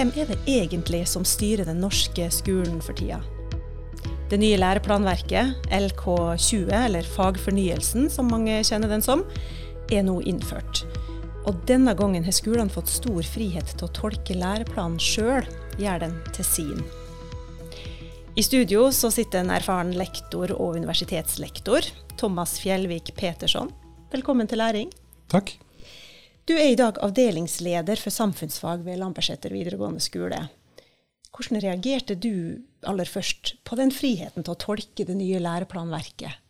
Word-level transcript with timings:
hvem 0.00 0.14
er 0.16 0.30
det 0.30 0.38
egentlig 0.48 1.02
som 1.10 1.26
styrer 1.28 1.66
den 1.68 1.82
norske 1.82 2.24
skolen 2.32 2.78
for 2.80 2.96
tida? 2.96 3.18
Det 4.30 4.38
nye 4.40 4.56
læreplanverket, 4.56 5.66
LK20, 5.76 6.70
eller 6.72 7.04
Fagfornyelsen 7.16 8.08
som 8.08 8.30
mange 8.32 8.54
kjenner 8.64 8.88
den 8.88 9.04
som, 9.04 9.26
er 9.92 10.06
nå 10.06 10.16
innført. 10.24 10.86
Og 11.44 11.60
denne 11.68 11.92
gangen 11.98 12.24
har 12.24 12.32
skolene 12.32 12.72
fått 12.72 12.88
stor 12.88 13.20
frihet 13.28 13.74
til 13.74 13.88
å 13.90 13.92
tolke 14.00 14.38
læreplanen 14.38 14.96
sjøl, 15.02 15.44
gjør 15.76 16.06
den 16.06 16.16
til 16.32 16.48
sin. 16.48 16.84
I 18.40 18.46
studio 18.46 18.88
sitter 18.94 19.42
en 19.42 19.52
erfaren 19.52 19.92
lektor 19.98 20.54
og 20.56 20.78
universitetslektor, 20.80 21.92
Thomas 22.16 22.56
Fjellvik 22.62 23.12
Petersson. 23.20 23.74
Velkommen 24.14 24.48
til 24.48 24.64
læring. 24.64 24.94
Takk. 25.28 25.58
Du 26.50 26.56
er 26.58 26.72
i 26.72 26.78
dag 26.78 26.96
avdelingsleder 26.98 28.00
for 28.02 28.10
samfunnsfag 28.10 28.80
ved 28.82 28.98
Lambertseter 28.98 29.52
videregående 29.54 30.02
skole. 30.02 30.40
Hvordan 31.30 31.60
reagerte 31.62 32.16
du 32.18 32.58
aller 32.90 33.06
først 33.06 33.52
på 33.62 33.76
den 33.78 33.92
friheten 33.94 34.42
til 34.42 34.56
å 34.56 34.58
tolke 34.58 35.06
det 35.06 35.14
nye 35.14 35.38
læreplanverket 35.38 36.40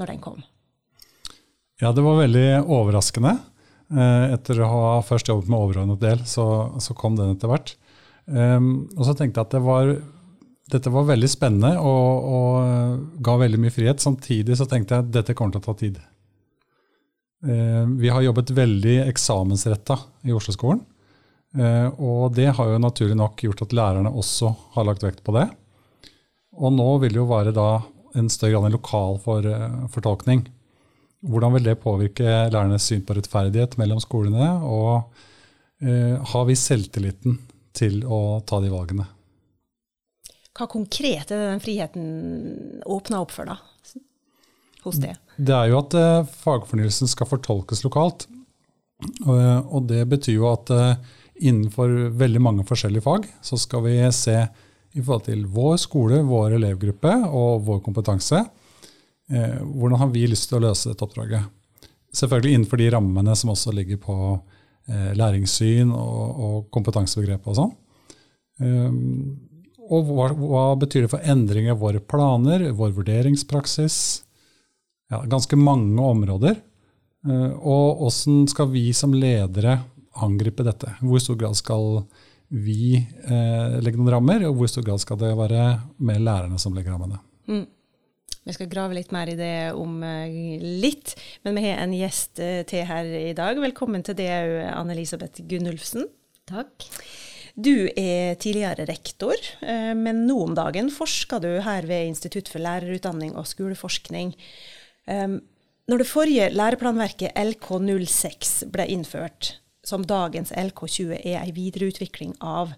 når 0.00 0.08
den 0.08 0.22
kom? 0.24 0.38
Ja, 1.82 1.90
det 1.92 2.00
var 2.00 2.22
veldig 2.22 2.46
overraskende. 2.62 3.34
Eh, 3.92 4.32
etter 4.38 4.62
å 4.64 4.70
ha 4.70 4.86
først 5.04 5.28
jobbet 5.28 5.52
med 5.52 5.58
overordnet 5.58 6.00
del, 6.00 6.24
så, 6.24 6.46
så 6.80 6.96
kom 6.96 7.20
den 7.20 7.34
etter 7.34 7.52
hvert. 7.52 7.74
Um, 8.24 8.86
og 8.96 9.04
så 9.04 9.12
tenkte 9.18 9.42
jeg 9.42 9.50
at 9.50 9.58
det 9.58 9.62
var, 9.66 9.92
dette 10.72 10.94
var 10.96 11.10
veldig 11.12 11.28
spennende 11.28 11.74
og, 11.76 12.32
og 12.38 13.20
ga 13.20 13.36
veldig 13.44 13.60
mye 13.66 13.76
frihet. 13.76 14.00
Samtidig 14.00 14.56
så 14.56 14.64
tenkte 14.70 14.96
jeg 14.96 15.10
at 15.10 15.12
dette 15.20 15.36
kommer 15.36 15.58
til 15.58 15.60
å 15.60 15.68
ta 15.68 15.76
tid. 15.84 16.00
Uh, 17.42 17.86
vi 17.98 18.08
har 18.08 18.22
jobbet 18.22 18.52
veldig 18.54 19.00
eksamensretta 19.08 19.98
i 20.22 20.34
Oslo-skolen. 20.34 20.82
Uh, 21.58 21.88
og 22.00 22.36
det 22.36 22.52
har 22.54 22.70
jo 22.70 22.80
naturlig 22.80 23.18
nok 23.18 23.42
gjort 23.44 23.64
at 23.66 23.74
lærerne 23.76 24.12
også 24.14 24.52
har 24.76 24.86
lagt 24.86 25.02
vekt 25.04 25.24
på 25.26 25.34
det. 25.36 25.48
Og 26.54 26.72
nå 26.76 26.88
vil 27.02 27.14
det 27.14 27.20
jo 27.20 27.30
være 27.30 27.54
da 27.56 27.82
en 28.18 28.28
større 28.30 28.54
grad 28.54 28.68
en 28.68 28.76
lokal 28.76 29.18
for, 29.24 29.46
uh, 29.46 29.88
fortolkning. 29.90 30.44
Hvordan 31.22 31.56
vil 31.56 31.66
det 31.66 31.80
påvirke 31.82 32.26
lærernes 32.50 32.86
syn 32.86 33.02
på 33.06 33.16
rettferdighet 33.18 33.76
mellom 33.78 34.00
skolene? 34.02 34.48
Og 34.66 35.04
har 35.82 36.44
vi 36.48 36.54
selvtilliten 36.58 37.36
til 37.74 38.00
å 38.02 38.40
ta 38.46 38.58
de 38.62 38.70
valgene? 38.70 39.06
Hva 40.58 40.66
konkret 40.70 41.30
er 41.30 41.38
det 41.38 41.46
den 41.52 41.62
friheten 41.62 42.08
åpna 42.90 43.22
opp 43.22 43.34
for, 43.34 43.50
da? 43.50 43.56
Hos 44.82 44.98
det? 45.02 45.14
Det 45.36 45.54
er 45.54 45.70
jo 45.70 45.80
at 45.80 45.96
uh, 45.98 46.28
fagfornyelsen 46.42 47.10
skal 47.10 47.28
fortolkes 47.30 47.84
lokalt. 47.86 48.26
Og, 49.26 49.38
og 49.74 49.86
det 49.90 50.04
betyr 50.10 50.36
jo 50.36 50.48
at 50.50 50.70
uh, 50.74 51.18
innenfor 51.42 52.12
veldig 52.18 52.42
mange 52.42 52.66
forskjellige 52.66 53.04
fag 53.04 53.26
så 53.42 53.58
skal 53.58 53.84
vi 53.86 53.96
se 54.14 54.36
i 54.92 55.00
forhold 55.00 55.26
til 55.26 55.46
vår 55.50 55.78
skole, 55.80 56.20
vår 56.26 56.58
elevgruppe 56.58 57.14
og 57.30 57.62
vår 57.66 57.78
kompetanse. 57.84 58.42
Hvordan 59.32 59.96
har 60.02 60.10
vi 60.12 60.26
lyst 60.28 60.50
til 60.50 60.58
å 60.58 60.66
løse 60.66 60.90
dette 60.90 61.06
oppdraget? 61.06 61.46
Selvfølgelig 62.12 62.58
innenfor 62.58 62.82
de 62.82 62.90
rammene 62.92 63.36
som 63.40 63.54
også 63.54 63.72
ligger 63.72 63.96
på 64.02 64.16
læringssyn 65.16 65.94
og, 65.96 66.42
og 66.44 66.58
kompetansebegrepet 66.76 67.48
og 67.54 67.56
sånn. 67.56 67.72
Um, 68.60 69.40
og 69.92 70.08
hva, 70.08 70.28
hva, 70.36 70.66
betyr 70.78 71.06
det 71.06 71.12
for 71.12 71.24
endring 71.28 71.68
av 71.72 71.80
våre 71.82 72.00
planer, 72.00 72.68
vår 72.76 72.94
vurderingspraksis? 72.96 73.96
Ja, 75.12 75.20
ganske 75.28 75.58
mange 75.60 76.00
områder. 76.02 76.56
Uh, 77.26 77.52
og 77.60 78.06
åssen 78.08 78.46
skal 78.50 78.70
vi 78.72 78.88
som 78.96 79.14
ledere 79.14 79.78
angripe 80.24 80.64
dette? 80.66 80.94
Hvor 81.04 81.20
stor 81.22 81.38
grad 81.40 81.56
skal 81.56 82.02
vi 82.52 82.98
eh, 83.00 83.78
legge 83.80 83.96
noen 83.96 84.10
rammer, 84.12 84.42
og 84.44 84.58
hvor 84.58 84.68
stor 84.68 84.84
grad 84.84 85.00
skal 85.00 85.16
det 85.22 85.30
være 85.38 85.62
mer 86.04 86.18
lærerne 86.20 86.58
som 86.60 86.74
legger 86.76 86.92
rammene? 86.92 87.16
Mm. 87.48 87.62
Vi 88.44 88.52
skal 88.52 88.68
grave 88.68 88.98
litt 88.98 89.14
mer 89.16 89.30
i 89.32 89.38
det 89.38 89.54
om 89.72 90.02
litt, 90.60 91.14
men 91.46 91.56
vi 91.56 91.62
har 91.64 91.80
en 91.80 91.94
gjest 91.96 92.42
til 92.68 92.84
her 92.90 93.08
i 93.22 93.32
dag. 93.38 93.56
Velkommen 93.56 94.04
til 94.04 94.18
deg, 94.18 94.52
Anne-Elisabeth 94.68 95.46
Gunnulfsen. 95.48 96.04
Takk. 96.50 96.90
Du 97.52 97.88
er 97.96 98.38
tidligere 98.40 98.86
rektor, 98.88 99.36
eh, 99.60 99.92
men 99.92 100.24
nå 100.26 100.38
om 100.46 100.54
dagen 100.56 100.88
forsker 100.90 101.42
du 101.42 101.50
her 101.60 101.84
ved 101.84 102.08
Institutt 102.08 102.48
for 102.48 102.64
lærerutdanning 102.64 103.34
og 103.36 103.46
skoleforskning. 103.46 104.32
Når 105.06 105.98
det 105.98 106.06
forrige 106.06 106.50
læreplanverket 106.54 107.34
LK06 107.36 108.52
ble 108.72 108.86
innført, 108.94 109.56
som 109.82 110.04
dagens 110.06 110.52
LK20 110.54 111.16
er 111.18 111.40
en 111.40 111.54
videreutvikling 111.56 112.36
av, 112.38 112.76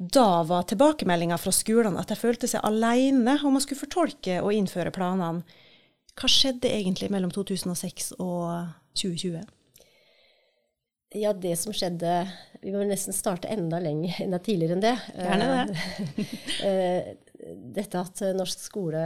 da 0.00 0.42
var 0.48 0.64
tilbakemeldinga 0.64 1.36
fra 1.36 1.52
skolene 1.52 2.00
at 2.00 2.08
de 2.08 2.16
følte 2.16 2.48
seg 2.48 2.64
alene 2.64 3.36
om 3.44 3.58
å 3.58 3.60
skulle 3.60 3.82
fortolke 3.82 4.38
og 4.40 4.54
innføre 4.56 4.92
planene. 4.94 5.44
Hva 6.16 6.28
skjedde 6.32 6.72
egentlig 6.72 7.10
mellom 7.12 7.32
2006 7.34 8.14
og 8.16 8.70
2020? 8.96 9.44
Ja, 11.20 11.32
det 11.34 11.56
som 11.58 11.74
skjedde 11.74 12.10
Vi 12.62 12.70
må 12.70 12.84
nesten 12.86 13.14
starte 13.14 13.50
enda 13.50 13.80
lenger 13.82 14.20
enda 14.22 14.38
tidligere 14.42 14.76
enn 14.76 14.84
det. 14.84 14.96
Gjerne 15.16 15.48
det. 15.68 16.26
Eh, 16.64 17.12
dette 17.80 18.00
at 18.00 18.20
norsk 18.36 18.60
skole 18.62 19.04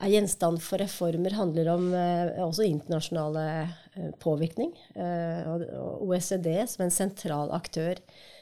er 0.00 0.12
gjenstand 0.14 0.60
for 0.64 0.80
reformer, 0.80 1.34
handler 1.36 1.70
om 1.74 1.88
eh, 1.96 2.40
også 2.44 2.66
internasjonale 2.66 3.44
eh, 3.60 4.10
påvirkning. 4.22 4.72
Og 4.96 5.64
OECD 6.08 6.52
som 6.70 6.86
en 6.86 6.94
sentral 6.94 7.52
aktør 7.56 8.00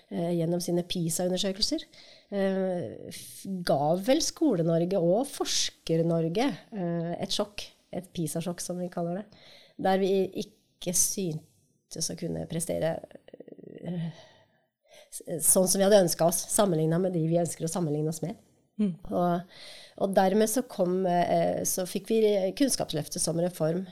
gjennom 0.09 0.61
sine 0.65 0.81
PISA-undersøkelser 0.89 1.83
ga 3.69 3.89
vel 4.07 4.23
Skole-Norge 4.25 5.01
og 5.05 5.27
Forsker-Norge 5.29 6.47
et 7.21 7.35
sjokk. 7.37 7.67
Et 7.93 8.09
PISA-sjokk, 8.17 8.63
som 8.65 8.81
vi 8.81 8.89
kaller 8.93 9.21
det. 9.21 9.43
Der 9.85 10.01
vi 10.01 10.09
ikke 10.41 10.95
syntes 10.97 12.09
å 12.09 12.17
kunne 12.17 12.49
prestere 12.49 12.95
sånn 15.45 15.69
som 15.69 15.79
vi 15.79 15.85
hadde 15.87 16.03
ønska 16.05 16.27
oss, 16.29 16.41
sammenligna 16.53 17.01
med 17.03 17.15
de 17.17 17.25
vi 17.29 17.41
ønsker 17.41 17.67
å 17.67 17.73
sammenligne 17.73 18.13
oss 18.13 18.23
med. 18.25 18.37
Mm. 18.79 18.93
Og, 19.11 19.55
og, 19.99 20.13
dermed 20.17 20.51
så, 20.51 20.65
kom, 20.71 21.01
uh, 21.07 21.63
så 21.67 21.87
fikk 21.89 22.13
vi 22.13 22.21
Kunnskapsløftet 22.59 23.23
som 23.23 23.41
reform. 23.43 23.87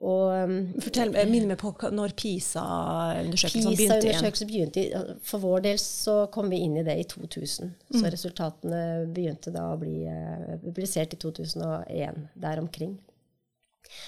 Og, 0.00 0.30
um, 0.32 0.54
Fortell, 0.80 1.12
Minn 1.28 1.50
meg 1.50 1.58
på 1.60 1.74
når 1.92 2.14
PISA-undersøkelsen 2.16 3.76
PISA 3.76 3.98
begynte 4.00 4.30
igjen. 4.48 4.48
begynte. 4.48 5.18
For 5.28 5.42
vår 5.42 5.66
del 5.68 5.82
så 5.82 6.22
kom 6.32 6.48
vi 6.52 6.62
inn 6.64 6.78
i 6.80 6.86
det 6.86 6.96
i 7.02 7.04
2000. 7.04 7.68
Mm. 7.68 7.98
Så 7.98 8.14
resultatene 8.16 8.82
begynte 9.12 9.52
da 9.52 9.68
å 9.74 9.78
bli 9.80 10.06
uh, 10.08 10.56
publisert 10.64 11.14
i 11.16 11.20
2001, 11.20 12.26
der 12.40 12.64
omkring. 12.64 12.96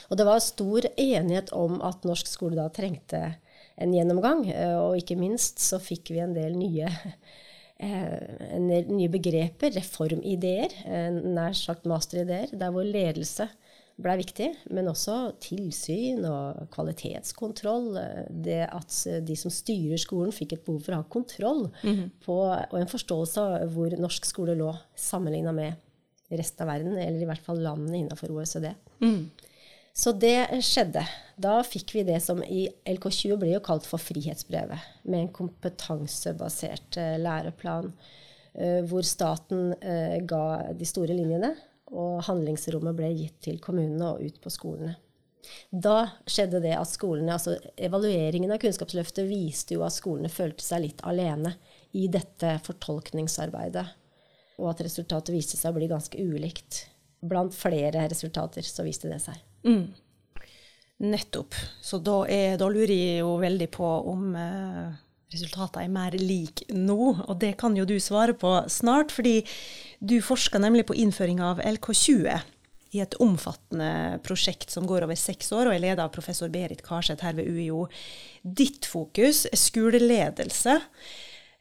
Og 0.08 0.18
det 0.18 0.26
var 0.26 0.42
stor 0.42 0.86
enighet 0.96 1.52
om 1.56 1.80
at 1.84 2.04
norsk 2.06 2.28
skole 2.30 2.58
da 2.58 2.68
trengte 2.72 3.22
en 3.80 3.94
gjennomgang. 3.94 4.46
Eh, 4.50 4.76
og 4.78 4.98
ikke 5.00 5.18
minst 5.20 5.62
så 5.62 5.80
fikk 5.82 6.12
vi 6.14 6.22
en 6.22 6.36
del 6.36 6.56
nye, 6.58 6.88
eh, 6.88 7.16
nye 7.82 9.08
begreper, 9.10 9.74
reformideer, 9.74 10.74
eh, 10.86 11.10
nær 11.10 11.56
sagt 11.58 11.88
masterideer, 11.90 12.52
der 12.54 12.70
hvor 12.70 12.86
ledelse 12.86 13.48
ble 14.02 14.16
viktig, 14.22 14.48
men 14.72 14.88
også 14.90 15.34
tilsyn 15.42 16.24
og 16.26 16.66
kvalitetskontroll. 16.72 17.98
Det 18.44 18.62
at 18.64 18.98
de 19.26 19.36
som 19.38 19.52
styrer 19.52 20.00
skolen, 20.00 20.32
fikk 20.34 20.56
et 20.56 20.64
behov 20.66 20.80
for 20.86 20.94
å 20.94 21.02
ha 21.02 21.08
kontroll 21.12 21.64
mm 21.82 21.94
-hmm. 21.94 22.10
på, 22.24 22.38
og 22.70 22.78
en 22.80 22.92
forståelse 22.94 23.40
av 23.40 23.74
hvor 23.74 23.90
norsk 23.90 24.24
skole 24.24 24.54
lå 24.54 24.72
sammenligna 24.96 25.52
med 25.52 25.74
resten 26.30 26.62
av 26.62 26.72
verden, 26.74 26.96
eller 26.96 27.22
i 27.22 27.28
hvert 27.28 27.44
fall 27.44 27.60
landene 27.60 27.98
innenfor 27.98 28.30
OECD. 28.30 28.74
Mm. 29.00 29.30
Så 29.92 30.12
det 30.16 30.48
skjedde. 30.64 31.04
Da 31.36 31.58
fikk 31.66 31.94
vi 31.94 32.04
det 32.08 32.18
som 32.24 32.40
i 32.44 32.64
LK20 32.88 33.36
ble 33.40 33.52
jo 33.54 33.62
kalt 33.64 33.84
for 33.88 34.00
frihetsbrevet, 34.00 34.80
med 35.04 35.26
en 35.26 35.32
kompetansebasert 35.36 36.96
eh, 37.00 37.18
læreplan 37.20 37.90
eh, 38.54 38.80
hvor 38.88 39.04
staten 39.04 39.74
eh, 39.80 40.18
ga 40.28 40.72
de 40.76 40.88
store 40.88 41.16
linjene, 41.16 41.52
og 41.92 42.22
handlingsrommet 42.24 42.96
ble 42.96 43.10
gitt 43.18 43.40
til 43.44 43.60
kommunene 43.60 44.14
og 44.14 44.24
ut 44.24 44.40
på 44.40 44.52
skolene. 44.52 44.94
Da 45.68 46.06
skjedde 46.30 46.62
det 46.64 46.72
at 46.78 46.88
skolene, 46.88 47.34
altså 47.34 47.58
Evalueringen 47.76 48.52
av 48.54 48.62
Kunnskapsløftet 48.62 49.26
viste 49.28 49.76
jo 49.76 49.84
at 49.84 49.96
skolene 49.96 50.32
følte 50.32 50.64
seg 50.64 50.86
litt 50.86 51.04
alene 51.04 51.56
i 51.98 52.06
dette 52.08 52.54
fortolkningsarbeidet, 52.64 53.86
og 54.62 54.72
at 54.72 54.84
resultatet 54.86 55.34
viste 55.34 55.58
seg 55.58 55.74
å 55.74 55.80
bli 55.80 55.90
ganske 55.90 56.16
ulikt. 56.16 56.86
Blant 57.20 57.56
flere 57.56 58.06
resultater 58.08 58.64
så 58.64 58.86
viste 58.86 59.10
det 59.10 59.20
seg. 59.24 59.36
Mm. 59.66 59.92
Nettopp. 61.02 61.54
Så 61.82 61.98
da, 61.98 62.22
er, 62.30 62.58
da, 62.60 62.68
lurer 62.70 62.94
jeg 62.94 63.22
jo 63.22 63.34
veldig 63.42 63.68
på 63.74 63.88
om 64.12 64.36
eh, 64.38 64.92
resultatene 65.34 65.86
er 65.86 65.92
mer 65.92 66.16
like 66.18 66.68
nå. 66.70 66.98
Og 67.26 67.36
det 67.42 67.56
kan 67.60 67.76
jo 67.78 67.86
du 67.88 67.96
svare 68.00 68.36
på 68.38 68.54
snart, 68.70 69.14
fordi 69.14 69.40
du 69.98 70.20
forsker 70.22 70.62
nemlig 70.62 70.86
på 70.88 70.98
innføring 70.98 71.42
av 71.42 71.62
LK20 71.62 72.42
i 72.92 73.00
et 73.00 73.14
omfattende 73.24 74.20
prosjekt 74.24 74.72
som 74.72 74.86
går 74.88 75.06
over 75.06 75.16
seks 75.16 75.48
år, 75.56 75.68
og 75.68 75.74
er 75.74 75.84
leder 75.86 76.04
av 76.04 76.12
professor 76.12 76.50
Berit 76.52 76.82
Karseth 76.84 77.24
her 77.24 77.36
ved 77.38 77.48
UiO. 77.48 77.86
Ditt 78.44 78.86
fokus 78.88 79.46
er 79.48 79.60
skoleledelse. 79.60 80.76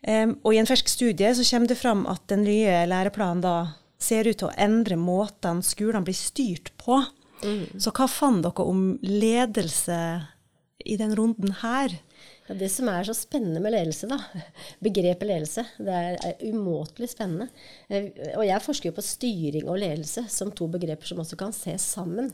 Um, 0.01 0.35
og 0.41 0.55
i 0.55 0.59
en 0.59 0.67
fersk 0.67 0.89
studie 0.89 1.29
så 1.37 1.45
kommer 1.45 1.69
det 1.69 1.77
fram 1.77 2.03
at 2.09 2.25
den 2.31 2.43
nye 2.47 2.81
læreplanen 2.89 3.43
da 3.45 3.55
ser 4.01 4.25
ut 4.27 4.39
til 4.41 4.49
å 4.49 4.55
endre 4.59 4.97
måten 4.97 5.61
skolene 5.63 6.03
blir 6.07 6.17
styrt 6.17 6.73
på. 6.81 6.99
Så 7.81 7.93
hva 7.95 8.07
fant 8.11 8.43
dere 8.45 8.67
om 8.67 8.95
ledelse 9.01 9.97
i 10.85 10.97
den 10.97 11.15
runden 11.15 11.53
her? 11.61 11.93
Ja, 12.47 12.55
det 12.57 12.67
som 12.73 12.89
er 12.89 13.05
så 13.05 13.13
spennende 13.15 13.61
med 13.63 13.71
ledelse, 13.75 14.07
da, 14.09 14.17
begrepet 14.83 15.29
ledelse, 15.29 15.63
det 15.79 15.93
er, 15.93 16.17
er 16.25 16.41
umåtelig 16.49 17.11
spennende. 17.13 17.47
Eh, 17.87 18.09
og 18.33 18.43
jeg 18.47 18.65
forsker 18.65 18.89
jo 18.89 18.95
på 18.97 19.05
styring 19.05 19.69
og 19.69 19.79
ledelse 19.79 20.25
som 20.33 20.51
to 20.51 20.67
begreper 20.73 21.07
som 21.07 21.21
også 21.21 21.37
kan 21.39 21.53
ses 21.55 21.85
sammen. 21.95 22.31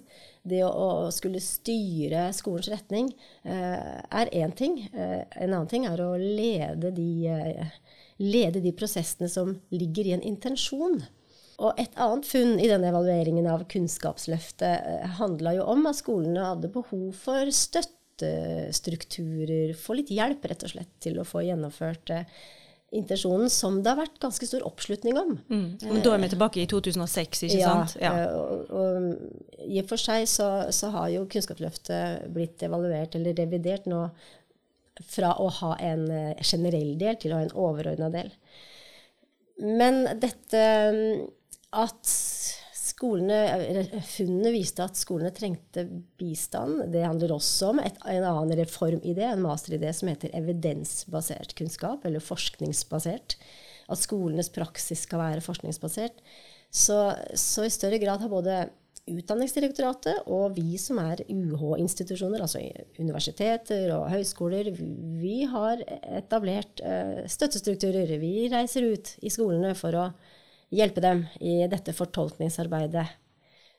Det 0.47 0.63
å, 0.65 0.71
å 0.71 1.11
skulle 1.13 1.43
styre 1.43 2.29
skolens 2.35 2.71
retning 2.71 3.11
eh, 3.43 3.99
er 4.07 4.33
én 4.33 4.55
ting. 4.57 4.79
Eh, 4.93 5.21
en 5.43 5.51
annen 5.51 5.69
ting 5.71 5.85
er 5.89 6.01
å 6.01 6.13
lede 6.17 6.93
de, 6.95 7.11
eh, 7.27 7.77
lede 8.23 8.63
de 8.63 8.73
prosessene 8.75 9.29
som 9.31 9.53
ligger 9.75 10.07
i 10.07 10.17
en 10.17 10.25
intensjon. 10.33 11.01
Og 11.57 11.73
et 11.81 11.89
annet 11.97 12.21
funn 12.29 12.59
i 12.61 12.69
denne 12.69 12.91
evalueringen 12.91 13.47
av 13.49 13.63
Kunnskapsløftet 13.71 14.75
eh, 14.77 15.07
handla 15.17 15.55
jo 15.57 15.63
om 15.73 15.81
at 15.89 15.97
skolene 15.97 16.49
hadde 16.51 16.69
behov 16.73 17.13
for 17.17 17.49
støttestrukturer, 17.49 19.73
få 19.77 19.93
litt 19.97 20.11
hjelp 20.13 20.45
rett 20.51 20.63
og 20.67 20.71
slett 20.75 20.93
til 21.01 21.15
å 21.17 21.25
få 21.25 21.41
gjennomført 21.47 22.09
eh, 22.13 22.25
intensjonen 22.95 23.49
som 23.51 23.81
det 23.83 23.91
har 23.91 23.99
vært 23.99 24.19
ganske 24.21 24.47
stor 24.47 24.63
oppslutning 24.67 25.17
om. 25.19 25.33
Mm. 25.49 25.67
Men 25.81 26.03
da 26.05 26.13
er 26.13 26.21
vi 26.23 26.29
tilbake 26.31 26.61
i 26.61 26.67
2006, 26.69 27.43
ikke 27.49 27.59
ja, 27.59 27.73
sant? 27.73 27.97
Ja. 28.01 28.13
Eh, 28.13 28.37
og, 28.37 28.71
og, 28.71 28.87
I 29.65 29.81
og 29.81 29.89
for 29.89 29.97
seg 30.01 30.27
så, 30.31 30.47
så, 30.75 30.91
har 30.93 31.07
jo 31.11 31.25
Kunnskapsløftet 31.31 32.29
blitt 32.35 32.63
evaluert 32.63 33.15
eller 33.19 33.33
revidert 33.37 33.85
nå 33.89 34.05
fra 35.09 35.29
å 35.41 35.49
ha 35.59 35.71
en 35.83 36.07
eh, 36.09 36.41
generell 36.41 36.95
del 37.01 37.15
til 37.21 37.33
å 37.33 37.37
ha 37.41 37.47
en 37.47 37.57
overordna 37.57 38.09
del. 38.13 38.31
Men 39.57 40.05
dette 40.21 40.61
at 41.75 42.15
Skolene, 42.97 43.83
funnene 44.07 44.49
viste 44.55 44.81
at 44.81 44.97
skolene 44.97 45.29
trengte 45.35 45.83
bistand. 46.17 46.87
Det 46.93 47.03
handler 47.05 47.35
også 47.35 47.69
om 47.73 47.81
et, 47.83 47.97
en 48.09 48.25
annen 48.25 48.57
reformidé, 48.57 49.21
en 49.27 49.43
masteridé 49.43 49.91
som 49.93 50.09
heter 50.09 50.33
evidensbasert 50.37 51.53
kunnskap, 51.59 52.07
eller 52.07 52.23
forskningsbasert. 52.23 53.35
At 53.93 54.01
skolenes 54.01 54.49
praksis 54.55 55.03
skal 55.05 55.21
være 55.21 55.43
forskningsbasert. 55.45 56.23
Så, 56.73 56.97
så 57.37 57.67
i 57.67 57.73
større 57.73 58.01
grad 58.01 58.25
har 58.25 58.33
både 58.33 58.63
Utdanningsdirektoratet 59.07 60.25
og 60.35 60.57
vi 60.57 60.75
som 60.81 60.97
er 60.99 61.21
UH-institusjoner, 61.31 62.41
altså 62.43 62.59
universiteter 62.99 63.93
og 63.95 64.09
høyskoler, 64.11 64.67
vi 65.21 65.45
har 65.47 65.79
etablert 66.17 66.81
uh, 66.83 67.21
støttestrukturer. 67.23 68.11
Vi 68.19 68.49
reiser 68.51 68.89
ut 68.89 69.13
i 69.23 69.31
skolene 69.31 69.71
for 69.79 69.95
å 69.95 70.09
hjelpe 70.73 71.03
dem 71.03 71.25
i 71.39 71.59
dette 71.71 71.93
fortolkningsarbeidet. 71.95 73.07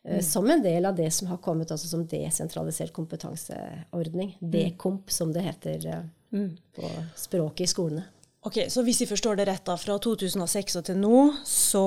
Eh, 0.04 0.18
mm. 0.18 0.22
Som 0.22 0.50
en 0.50 0.62
del 0.62 0.86
av 0.86 0.96
det 0.96 1.10
som 1.10 1.28
har 1.28 1.40
kommet 1.44 1.70
også 1.70 1.90
som 1.90 2.06
desentralisert 2.08 2.92
kompetanseordning. 2.92 4.36
Mm. 4.40 4.52
DKOMP, 4.52 5.10
som 5.10 5.32
det 5.32 5.46
heter 5.46 5.86
eh, 5.86 6.06
mm. 6.32 6.54
på 6.76 6.92
språket 7.16 7.66
i 7.66 7.72
skolene. 7.74 8.06
Ok, 8.46 8.62
Så 8.70 8.84
hvis 8.86 9.02
jeg 9.02 9.10
forstår 9.10 9.40
det 9.40 9.48
rett, 9.48 9.66
da, 9.66 9.74
fra 9.76 9.98
2006 9.98 10.78
og 10.78 10.86
til 10.86 11.00
nå, 11.02 11.18
så 11.44 11.84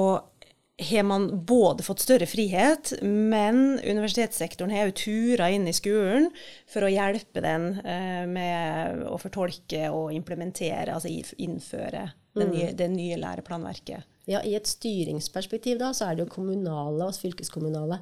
har 0.81 1.03
man 1.05 1.27
både 1.45 1.83
fått 1.85 2.03
større 2.03 2.25
frihet, 2.25 2.93
men 3.01 3.79
universitetssektoren 3.79 4.73
har 4.73 4.89
jo 4.89 4.97
tura 4.97 5.49
inn 5.53 5.67
i 5.69 5.75
skolen 5.75 6.29
for 6.69 6.85
å 6.85 6.91
hjelpe 6.91 7.43
den 7.43 7.67
eh, 7.85 8.23
med 8.29 9.03
å 9.07 9.17
fortolke 9.21 9.89
og 9.93 10.13
implementere, 10.15 10.95
altså 10.95 11.11
innføre 11.37 12.07
det 12.33 12.47
mm. 12.47 12.53
nye, 12.55 12.71
det 12.77 12.89
nye 12.93 13.19
læreplanverket. 13.21 14.10
Ja, 14.29 14.43
I 14.45 14.53
et 14.57 14.69
styringsperspektiv 14.69 15.79
da, 15.81 15.91
så 15.97 16.09
er 16.09 16.17
det 16.17 16.25
jo 16.25 16.35
kommunale 16.35 17.07
og 17.07 17.17
fylkeskommunale. 17.17 18.01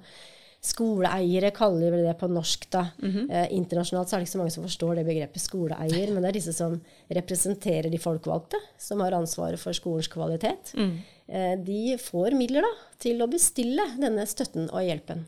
Skoleeiere 0.59 1.53
kaller 1.55 1.93
vi 1.93 2.01
det 2.03 2.17
på 2.19 2.27
norsk. 2.27 2.69
da. 2.71 2.89
Mm 3.01 3.11
-hmm. 3.11 3.31
eh, 3.31 3.53
internasjonalt 3.53 4.09
så 4.09 4.15
er 4.15 4.19
det 4.19 4.27
ikke 4.27 4.31
så 4.31 4.37
mange 4.37 4.51
som 4.51 4.63
forstår 4.63 4.95
det 4.95 5.05
begrepet 5.05 5.41
skoleeier, 5.41 6.11
men 6.13 6.21
det 6.21 6.29
er 6.29 6.39
disse 6.39 6.53
som 6.53 6.81
representerer 7.09 7.89
de 7.89 7.97
folkevalgte, 7.97 8.57
som 8.77 8.99
har 8.99 9.11
ansvaret 9.11 9.59
for 9.59 9.71
skolens 9.73 10.07
kvalitet. 10.07 10.73
Mm. 10.75 10.97
Eh, 11.27 11.55
de 11.63 11.97
får 11.97 12.35
midler 12.35 12.61
da, 12.61 12.73
til 12.99 13.21
å 13.21 13.27
bestille 13.27 13.81
denne 13.99 14.25
støtten 14.25 14.69
og 14.69 14.83
hjelpen. 14.83 15.27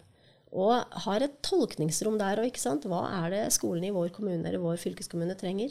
Og 0.52 0.84
har 1.06 1.24
et 1.24 1.42
tolkningsrom 1.42 2.18
der 2.18 2.42
òg. 2.44 2.58
Hva 2.84 3.26
er 3.26 3.30
det 3.30 3.54
skolen 3.54 3.84
i 3.84 3.94
vår 3.96 4.10
kommune 4.10 4.48
eller 4.48 4.60
vår 4.60 4.76
fylkeskommune 4.78 5.38
trenger? 5.40 5.70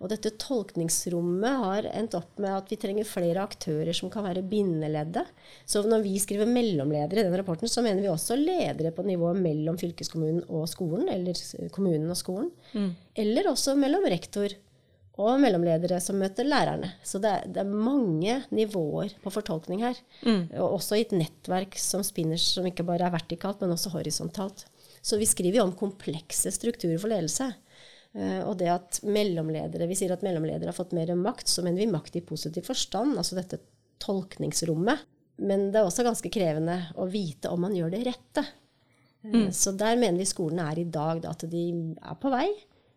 Og 0.00 0.08
dette 0.08 0.32
tolkningsrommet 0.40 1.58
har 1.60 1.88
endt 1.92 2.14
opp 2.16 2.38
med 2.40 2.54
at 2.54 2.70
vi 2.72 2.78
trenger 2.80 3.08
flere 3.08 3.42
aktører 3.44 3.92
som 3.96 4.08
kan 4.12 4.24
være 4.24 4.44
bindeleddet. 4.48 5.28
Så 5.68 5.82
når 5.84 6.06
vi 6.06 6.14
skriver 6.22 6.48
mellomledere 6.48 7.20
i 7.20 7.26
den 7.28 7.36
rapporten, 7.36 7.68
så 7.68 7.84
mener 7.84 8.00
vi 8.00 8.08
også 8.08 8.38
ledere 8.40 8.94
på 8.96 9.04
nivået 9.04 9.42
mellom 9.44 9.76
fylkeskommunen 9.80 10.46
og 10.48 10.64
skolen, 10.72 11.10
eller 11.12 11.36
kommunen 11.74 12.08
og 12.08 12.16
skolen. 12.16 12.48
Mm. 12.72 12.90
Eller 13.26 13.52
også 13.52 13.76
mellom 13.76 14.08
rektor 14.08 14.56
og 15.20 15.36
mellomledere 15.42 16.00
som 16.00 16.16
møter 16.20 16.48
lærerne. 16.48 16.94
Så 17.04 17.20
det 17.20 17.30
er, 17.30 17.48
det 17.52 17.60
er 17.60 17.78
mange 17.90 18.40
nivåer 18.56 19.12
på 19.20 19.32
fortolkning 19.34 19.84
her. 19.84 19.98
Mm. 20.24 20.46
Og 20.62 20.78
også 20.78 20.96
i 20.96 21.04
et 21.04 21.16
nettverk 21.16 21.76
som 21.80 22.04
spinner, 22.06 22.40
som 22.40 22.64
ikke 22.68 22.86
bare 22.88 23.04
er 23.08 23.14
vertikalt, 23.14 23.60
men 23.60 23.76
også 23.76 23.92
horisontalt. 23.92 24.64
Så 25.04 25.20
vi 25.20 25.28
skriver 25.28 25.60
jo 25.60 25.66
om 25.68 25.76
komplekse 25.76 26.52
strukturer 26.56 27.00
for 27.00 27.12
ledelse. 27.12 27.50
Uh, 28.16 28.42
og 28.42 28.56
det 28.58 28.70
at 28.72 28.98
mellomledere, 29.06 29.86
Vi 29.86 29.96
sier 29.98 30.10
at 30.10 30.24
mellomledere 30.26 30.72
har 30.72 30.76
fått 30.76 30.96
mer 30.96 31.12
makt, 31.14 31.48
så 31.48 31.62
mener 31.62 31.78
vi 31.78 31.90
makt 31.90 32.18
i 32.18 32.24
positiv 32.26 32.66
forstand, 32.66 33.14
altså 33.18 33.38
dette 33.38 33.60
tolkningsrommet. 34.02 35.04
Men 35.40 35.68
det 35.70 35.80
er 35.80 35.86
også 35.88 36.04
ganske 36.04 36.32
krevende 36.32 36.76
å 37.00 37.06
vite 37.08 37.52
om 37.52 37.62
man 37.64 37.76
gjør 37.76 37.94
det 37.94 38.02
rette. 38.08 38.44
Uh, 39.22 39.46
mm. 39.46 39.50
Så 39.54 39.74
der 39.78 40.00
mener 40.00 40.18
vi 40.22 40.30
skolen 40.30 40.62
er 40.64 40.82
i 40.82 40.88
dag, 40.88 41.22
da, 41.22 41.36
at 41.36 41.46
de 41.52 41.66
er 41.94 42.18
på 42.18 42.32
vei. 42.34 42.48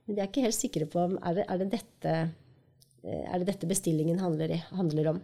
Men 0.03 0.17
de 0.17 0.23
er 0.23 0.31
ikke 0.31 0.47
helt 0.47 0.57
sikre 0.57 0.89
på 0.89 1.05
om 1.05 1.19
er 1.21 1.37
det, 1.37 1.45
er 1.47 1.61
det, 1.61 1.69
dette, 1.75 2.15
uh, 3.05 3.23
er 3.23 3.37
det 3.37 3.51
dette, 3.53 3.69
bestillingen 3.69 4.23
handler, 4.23 4.57
i, 4.57 4.59
handler 4.73 5.13
om. 5.13 5.23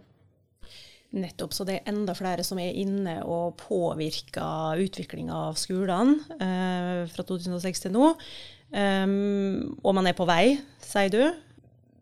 Nettopp. 1.10 1.56
Så 1.58 1.66
det 1.66 1.80
er 1.80 1.90
enda 1.90 2.14
flere 2.14 2.44
som 2.46 2.60
er 2.62 2.76
inne 2.78 3.20
og 3.26 3.58
påvirker 3.58 4.78
utviklinga 4.84 5.34
av 5.50 5.58
skolene 5.58 6.20
fra 7.10 7.26
2006 7.26 7.88
til 7.88 7.96
nå. 7.96 8.12
Um, 8.70 9.78
og 9.82 9.96
man 9.98 10.06
er 10.10 10.18
på 10.18 10.28
vei, 10.30 10.60
sier 10.86 11.14
du. 11.14 11.22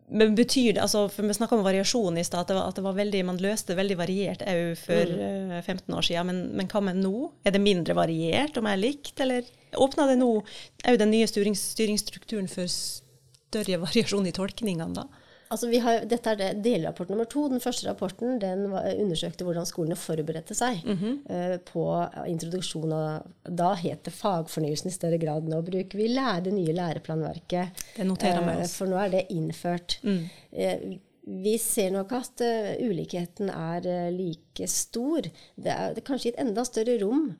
Men 0.08 0.32
betyr 0.36 0.72
det, 0.72 0.80
altså, 0.80 1.04
for 1.12 1.26
Vi 1.28 1.36
snakka 1.36 1.56
om 1.56 1.64
variasjon 1.64 2.16
i 2.16 2.24
stad, 2.24 2.50
at, 2.50 2.76
det 2.76 2.84
var 2.84 2.96
veldig, 2.96 3.24
man 3.28 3.40
løste 3.40 3.76
veldig 3.76 3.98
variert 3.98 4.44
òg 4.48 4.72
for 4.80 5.12
mm. 5.12 5.52
uh, 5.52 5.56
eh, 5.58 5.64
15 5.64 5.94
år 5.94 6.06
siden. 6.06 6.28
Men, 6.30 6.42
men, 6.56 6.68
hva 6.72 6.82
med 6.84 7.00
nå? 7.02 7.30
Er 7.44 7.56
det 7.56 7.64
mindre 7.64 7.96
variert 7.96 8.56
og 8.56 8.64
mer 8.64 8.80
likt, 8.80 9.16
eller 9.20 9.48
åpna 9.76 10.08
det 10.08 10.18
nå 10.20 10.30
òg 10.40 11.00
den 11.00 11.12
nye 11.12 11.28
styrings, 11.28 11.64
styringsstrukturen 11.76 12.48
for 12.52 12.68
større 12.72 13.80
variasjon 13.86 14.28
i 14.28 14.36
tolkningene, 14.36 14.92
da? 15.02 15.24
Altså 15.48 15.70
har, 15.80 16.02
dette 16.08 16.32
er 16.34 16.60
delrapport 16.62 17.10
nummer 17.12 17.28
to. 17.30 17.46
Den 17.48 17.62
første 17.62 17.88
rapporten 17.88 18.38
den 18.42 18.66
undersøkte 18.68 19.46
hvordan 19.46 19.68
skolene 19.68 19.96
forberedte 19.98 20.56
seg 20.56 20.82
mm 20.84 20.96
-hmm. 20.96 21.16
uh, 21.32 21.56
på 21.72 21.84
introduksjon 22.26 22.92
av 22.92 23.26
Da 23.44 23.72
het 23.74 24.04
det 24.04 24.12
fagfornyelsen 24.12 24.88
i 24.88 24.94
større 24.94 25.18
grad. 25.18 25.48
Nå 25.48 25.62
bruker 25.62 25.98
vi 25.98 26.08
lære, 26.08 26.44
det 26.44 26.54
nye 26.54 26.72
læreplanverket. 26.72 27.84
Det 27.96 28.06
noterer 28.06 28.44
vi 28.44 28.62
uh, 28.62 28.66
For 28.66 28.86
nå 28.86 28.96
er 28.96 29.08
det 29.08 29.26
innført. 29.30 29.98
Mm. 30.02 30.28
Uh, 30.52 30.98
vi 31.28 31.58
ser 31.58 31.90
nok 31.90 32.12
at 32.12 32.40
ulikheten 32.80 33.50
er 33.50 34.10
like 34.10 34.66
stor. 34.66 35.20
Det 35.56 35.72
er, 35.72 35.92
det 35.94 35.98
er 35.98 36.06
kanskje 36.06 36.30
gitt 36.30 36.40
enda 36.40 36.64
større 36.64 37.04
rom 37.04 37.36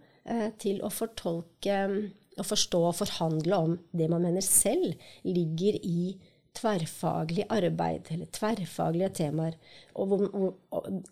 til 0.58 0.82
å 0.84 0.90
fortolke 0.90 2.10
å 2.38 2.46
forstå 2.46 2.80
og 2.90 2.96
forhandle 2.98 3.56
om 3.56 3.76
det 3.96 4.08
man 4.10 4.22
mener 4.22 4.44
selv 4.44 4.94
ligger 5.24 5.78
i 5.82 6.18
tverrfaglig 6.56 7.44
arbeid, 7.52 8.08
eller 8.14 8.28
tverrfaglige 8.34 9.10
temaer. 9.20 9.54
Og 9.98 10.04
hvor, 10.10 10.20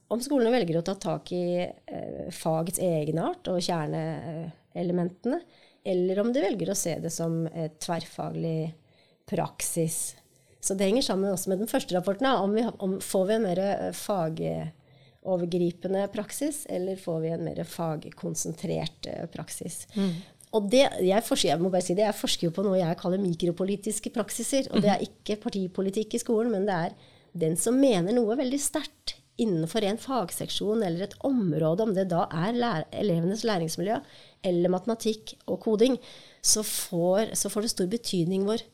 om 0.09 0.21
skolene 0.25 0.55
velger 0.55 0.77
å 0.81 0.87
ta 0.87 0.95
tak 1.01 1.25
i 1.37 1.47
eh, 1.63 2.27
fagets 2.35 2.81
egenart 2.83 3.49
og 3.53 3.63
kjerneelementene, 3.63 5.39
eller 5.87 6.19
om 6.23 6.33
de 6.35 6.43
velger 6.43 6.71
å 6.73 6.79
se 6.79 6.97
det 6.99 7.11
som 7.15 7.47
et 7.53 7.77
tverrfaglig 7.83 8.75
praksis. 9.31 10.17
Så 10.61 10.75
det 10.75 10.85
henger 10.89 11.03
sammen 11.07 11.31
også 11.31 11.51
med 11.53 11.61
den 11.63 11.71
første 11.71 11.95
rapporten. 11.95 12.27
Om, 12.27 12.53
vi, 12.57 12.63
om 12.83 13.01
får 13.03 13.27
vi 13.29 13.35
en 13.37 13.47
mer 13.47 13.59
eh, 13.63 13.93
fagovergripende 13.95 16.09
praksis, 16.15 16.67
eller 16.67 16.97
får 16.99 17.21
vi 17.23 17.29
en 17.37 17.45
mer 17.47 17.65
fagkonsentrert 17.71 19.07
eh, 19.13 19.27
praksis. 19.31 19.87
Mm. 19.95 20.13
Og 20.57 20.71
det, 20.73 20.87
jeg, 21.05 21.25
forsker, 21.27 21.51
jeg 21.51 21.61
må 21.61 21.71
bare 21.73 21.85
si 21.85 21.97
det, 21.97 22.07
jeg 22.07 22.17
forsker 22.17 22.49
jo 22.49 22.55
på 22.57 22.65
noe 22.65 22.79
jeg 22.79 22.99
kaller 23.01 23.21
mikropolitiske 23.21 24.13
praksiser. 24.15 24.71
Og 24.73 24.85
det 24.85 24.93
er 24.93 25.05
ikke 25.05 25.39
partipolitikk 25.43 26.17
i 26.17 26.23
skolen, 26.23 26.55
men 26.55 26.69
det 26.69 26.81
er 26.87 26.97
den 27.37 27.57
som 27.61 27.77
mener 27.77 28.17
noe 28.17 28.39
veldig 28.39 28.61
sterkt 28.63 29.19
innenfor 29.37 29.85
en 29.85 29.99
fagseksjon 30.01 30.85
eller 30.85 31.07
et 31.07 31.17
område, 31.27 31.85
om 31.85 31.93
det 31.97 32.07
da 32.09 32.25
er 32.33 32.57
elevenes 32.97 33.45
læringsmiljø 33.45 33.99
eller 34.49 34.73
matematikk 34.73 35.35
og 35.45 35.61
koding, 35.67 35.99
så 36.41 36.65
får, 36.65 37.35
så 37.37 37.51
får 37.53 37.67
det 37.67 37.73
stor 37.75 37.91
betydning 37.93 38.47
hvor, 38.49 38.65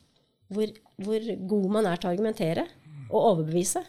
hvor, 0.52 0.70
hvor, 1.02 1.26
god 1.50 1.66
man 1.78 1.90
er 1.90 1.98
til 1.98 2.10
å 2.10 2.14
argumentere 2.14 2.68
og 3.08 3.18
overbevise. 3.18 3.82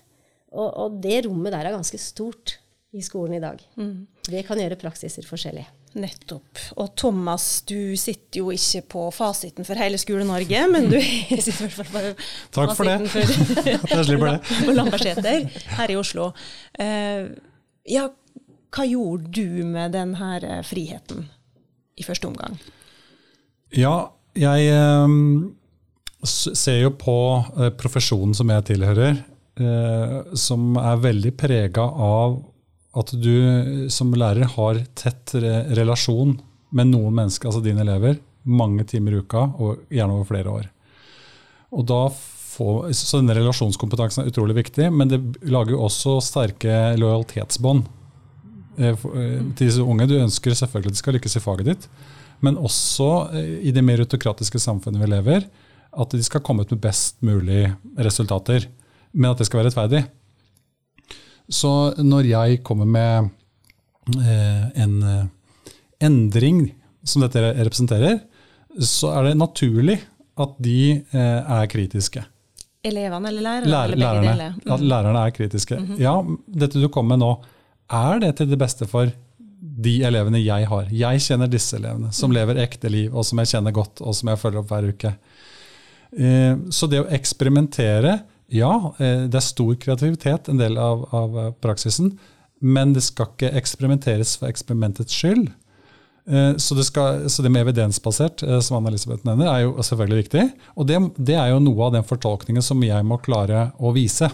Og, 0.54 0.68
og, 0.68 0.98
det 1.04 1.24
rommet 1.28 1.54
der 1.54 1.70
er 1.70 1.78
ganske 1.78 2.00
stort 2.02 2.58
i 2.94 3.02
skolen 3.06 3.38
i 3.38 3.44
dag. 3.44 3.62
Mm. 3.78 4.06
Det 4.26 4.44
kan 4.48 4.60
gjøre 4.62 4.80
praksiser 4.82 5.26
forskjellig. 5.30 5.66
Nettopp. 5.94 6.58
Og 6.82 6.96
Thomas, 6.98 7.62
du 7.70 7.94
sitter 8.00 8.40
jo 8.42 8.50
ikke 8.54 8.82
på 8.96 9.06
fasiten 9.14 9.66
for 9.68 9.78
hele 9.78 10.00
Skole-Norge, 10.02 10.64
men 10.72 10.90
du 10.90 10.98
sitter 11.46 11.52
i 11.54 11.70
hvert 11.70 11.76
fall 11.78 11.88
på 11.94 12.04
Takk 12.58 12.74
for 12.74 12.90
fasiten 12.90 13.06
det. 13.06 13.12
for, 13.14 13.92
jeg 13.94 14.08
slipper 14.08 14.32
det. 14.32 14.40
på 14.66 14.76
Lambertseter 14.78 15.48
her 15.78 15.94
i 15.94 15.98
Oslo. 16.00 16.32
Uh, 16.80 17.30
ja, 17.90 18.08
hva 18.74 18.86
gjorde 18.90 19.30
du 19.38 19.66
med 19.70 19.94
denne 19.94 20.64
friheten 20.66 21.28
i 22.00 22.06
første 22.06 22.32
omgang? 22.32 22.58
Ja, 23.78 24.10
jeg 24.34 24.74
um, 25.06 25.54
ser 26.26 26.80
jo 26.82 26.96
på 26.98 27.18
profesjonen 27.78 28.34
som 28.38 28.50
jeg 28.50 28.66
tilhører, 28.72 29.22
uh, 29.62 30.34
som 30.34 30.74
er 30.82 31.06
veldig 31.06 31.36
prega 31.38 31.86
av 31.86 32.42
at 32.94 33.14
du 33.18 33.88
som 33.94 34.14
lærer 34.14 34.52
har 34.56 34.80
tett 34.98 35.34
relasjon 35.74 36.36
med 36.74 36.92
noen 36.92 37.16
mennesker, 37.16 37.50
altså 37.50 37.64
dine 37.66 37.82
elever, 37.86 38.20
mange 38.44 38.86
timer 38.90 39.16
i 39.16 39.24
uka, 39.24 39.48
og 39.58 39.84
gjerne 39.94 40.18
over 40.18 40.30
flere 40.30 40.54
år. 40.54 40.70
Og 41.74 41.86
da 41.90 42.04
få, 42.54 42.70
så 42.94 43.20
denne 43.22 43.36
relasjonskompetansen 43.38 44.24
er 44.24 44.32
utrolig 44.32 44.58
viktig, 44.60 44.90
men 44.94 45.12
det 45.12 45.20
lager 45.50 45.76
jo 45.76 45.84
også 45.88 46.20
sterke 46.24 46.94
lojalitetsbånd 47.02 47.86
eh, 48.78 48.94
eh, 48.94 49.40
til 49.58 49.68
disse 49.68 49.86
unge. 49.86 50.10
Du 50.10 50.18
ønsker 50.20 50.58
selvfølgelig 50.58 50.94
at 50.94 50.98
de 50.98 51.04
skal 51.04 51.18
lykkes 51.18 51.40
i 51.40 51.44
faget 51.44 51.72
ditt, 51.72 51.88
men 52.46 52.60
også 52.62 53.10
eh, 53.34 53.54
i 53.70 53.74
det 53.76 53.86
mer 53.86 54.04
autokratiske 54.06 54.62
samfunnet 54.62 55.02
vi 55.02 55.10
lever, 55.16 55.48
at 55.94 56.14
de 56.14 56.26
skal 56.26 56.44
komme 56.46 56.66
ut 56.66 56.74
med 56.74 56.82
best 56.84 57.22
mulig 57.26 57.68
resultater. 57.98 58.68
Men 59.14 59.32
at 59.34 59.42
det 59.42 59.46
skal 59.46 59.62
være 59.62 59.70
rettferdig. 59.70 60.06
Så 61.54 61.72
når 62.02 62.28
jeg 62.32 62.62
kommer 62.66 62.90
med 62.90 63.30
eh, 64.18 64.64
en 64.84 64.96
eh, 65.06 65.26
endring 66.04 66.66
som 67.06 67.24
dette 67.24 67.42
representerer, 67.60 68.22
så 68.82 69.12
er 69.14 69.30
det 69.30 69.40
naturlig 69.40 70.00
at 70.42 70.56
de 70.66 70.78
eh, 70.98 71.52
er 71.58 71.68
kritiske. 71.70 72.24
Elevene 72.84 73.30
eller 73.30 73.46
lærerne? 73.46 73.72
Lær, 73.72 73.94
eller 73.94 74.02
lærerne, 74.02 74.48
Mm. 74.64 74.72
At 74.74 74.82
lærerne 74.82 75.20
er 75.28 75.32
kritiske. 75.32 75.76
Mm 75.80 75.86
-hmm. 75.88 76.02
Ja, 76.02 76.26
dette 76.48 76.82
du 76.82 76.90
kommer 76.90 77.18
med 77.18 77.20
nå, 77.20 77.44
er 77.92 78.20
det 78.20 78.38
til 78.38 78.50
det 78.50 78.58
beste 78.60 78.88
for 78.88 79.12
de 79.60 80.04
elevene 80.04 80.44
jeg 80.44 80.68
har? 80.68 80.88
Jeg 80.92 81.22
kjenner 81.22 81.48
disse 81.48 81.78
elevene, 81.78 82.12
som 82.12 82.30
mm. 82.30 82.34
lever 82.34 82.64
ekte 82.64 82.90
liv, 82.90 83.16
og 83.16 83.26
som 83.26 83.40
jeg 83.40 83.48
kjenner 83.48 83.72
godt, 83.72 84.02
og 84.02 84.16
som 84.16 84.30
jeg 84.30 84.38
følger 84.38 84.60
opp 84.60 84.70
hver 84.70 84.90
uke. 84.90 85.16
Så 86.70 86.88
det 86.88 87.00
å 87.02 87.10
eksperimentere 87.10 88.20
ja, 88.54 88.94
eh, 89.00 89.26
det 89.26 89.40
er 89.40 89.46
stor 89.46 89.74
kreativitet, 89.82 90.50
en 90.50 90.62
del 90.62 90.78
av, 90.78 91.08
av 91.16 91.38
eh, 91.40 91.52
praksisen. 91.64 92.14
Men 92.64 92.94
det 92.96 93.04
skal 93.04 93.32
ikke 93.32 93.52
eksperimenteres 93.60 94.38
for 94.40 94.52
eksperimentets 94.52 95.16
skyld. 95.18 95.50
Eh, 96.30 96.54
så 96.62 96.78
det, 96.78 96.86
skal, 96.88 97.26
så 97.34 97.44
det, 97.44 97.52
med 97.52 97.66
evidensbasert, 97.66 98.46
som 98.64 98.78
Anna-Elisabeth 98.78 99.26
nevner, 99.28 99.50
er 99.50 99.66
jo 99.66 99.74
selvfølgelig 99.84 100.22
viktig. 100.22 100.46
Og 100.78 100.88
det, 100.90 101.02
det, 101.18 101.38
er 101.40 101.52
jo 101.52 101.64
noe 101.66 101.90
av 101.90 101.98
den 101.98 102.08
fortolkningen 102.08 102.66
som 102.66 102.84
jeg 102.86 103.10
må 103.10 103.18
klare 103.26 103.72
å 103.82 103.94
vise. 103.96 104.30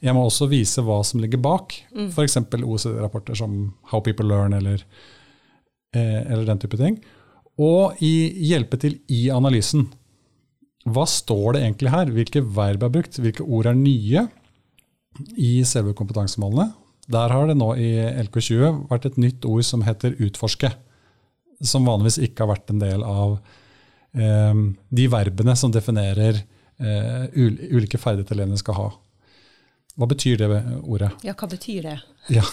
Jeg 0.00 0.16
må 0.16 0.24
også 0.24 0.48
vise 0.48 0.82
hva 0.84 1.02
som 1.04 1.20
ligger 1.20 1.40
bak. 1.44 1.76
Mm. 1.92 2.08
F.eks. 2.08 2.40
OECD-rapporter 2.40 3.36
som 3.38 3.62
How 3.92 4.00
People 4.04 4.28
Learn 4.28 4.56
eller, 4.56 4.82
eller 5.92 6.44
den 6.48 6.60
type 6.62 6.80
ting. 6.80 6.96
Og 7.60 8.00
i, 8.00 8.30
hjelpe 8.48 8.80
til 8.80 9.02
i 9.12 9.26
analysen. 9.32 9.90
Hva 10.88 11.04
står 11.08 11.56
det 11.56 11.64
egentlig 11.64 11.92
her? 11.92 12.12
Hvilke 12.14 12.42
verb 12.56 12.84
er 12.86 12.92
brukt? 12.92 13.18
Hvilke 13.20 13.44
ord 13.44 13.68
er 13.68 13.76
nye 13.76 14.26
i 15.36 15.58
selve 15.68 15.92
kompetansemålene? 15.96 16.70
Der 17.10 17.34
har 17.34 17.48
det 17.50 17.58
nå 17.58 17.72
i 17.80 17.90
LK20 18.22 18.86
vært 18.90 19.08
et 19.08 19.18
nytt 19.20 19.44
ord 19.48 19.66
som 19.66 19.84
heter 19.84 20.16
utforske. 20.22 20.70
Som 21.60 21.88
vanligvis 21.88 22.20
ikke 22.24 22.46
har 22.46 22.54
vært 22.54 22.72
en 22.72 22.80
del 22.80 23.04
av 23.04 23.36
eh, 24.14 24.62
de 24.88 25.06
verbene 25.12 25.56
som 25.58 25.74
definerer 25.74 26.40
eh, 26.40 27.24
ulike 27.36 28.00
ferdigheter 28.00 28.38
elevene 28.38 28.60
skal 28.60 28.78
ha. 28.78 28.88
Hva 30.00 30.06
betyr 30.08 30.38
det 30.40 30.48
ordet? 30.86 31.10
Ja, 31.26 31.34
hva 31.36 31.48
betyr 31.50 31.90
det? 31.90 31.98
Ja. 32.32 32.44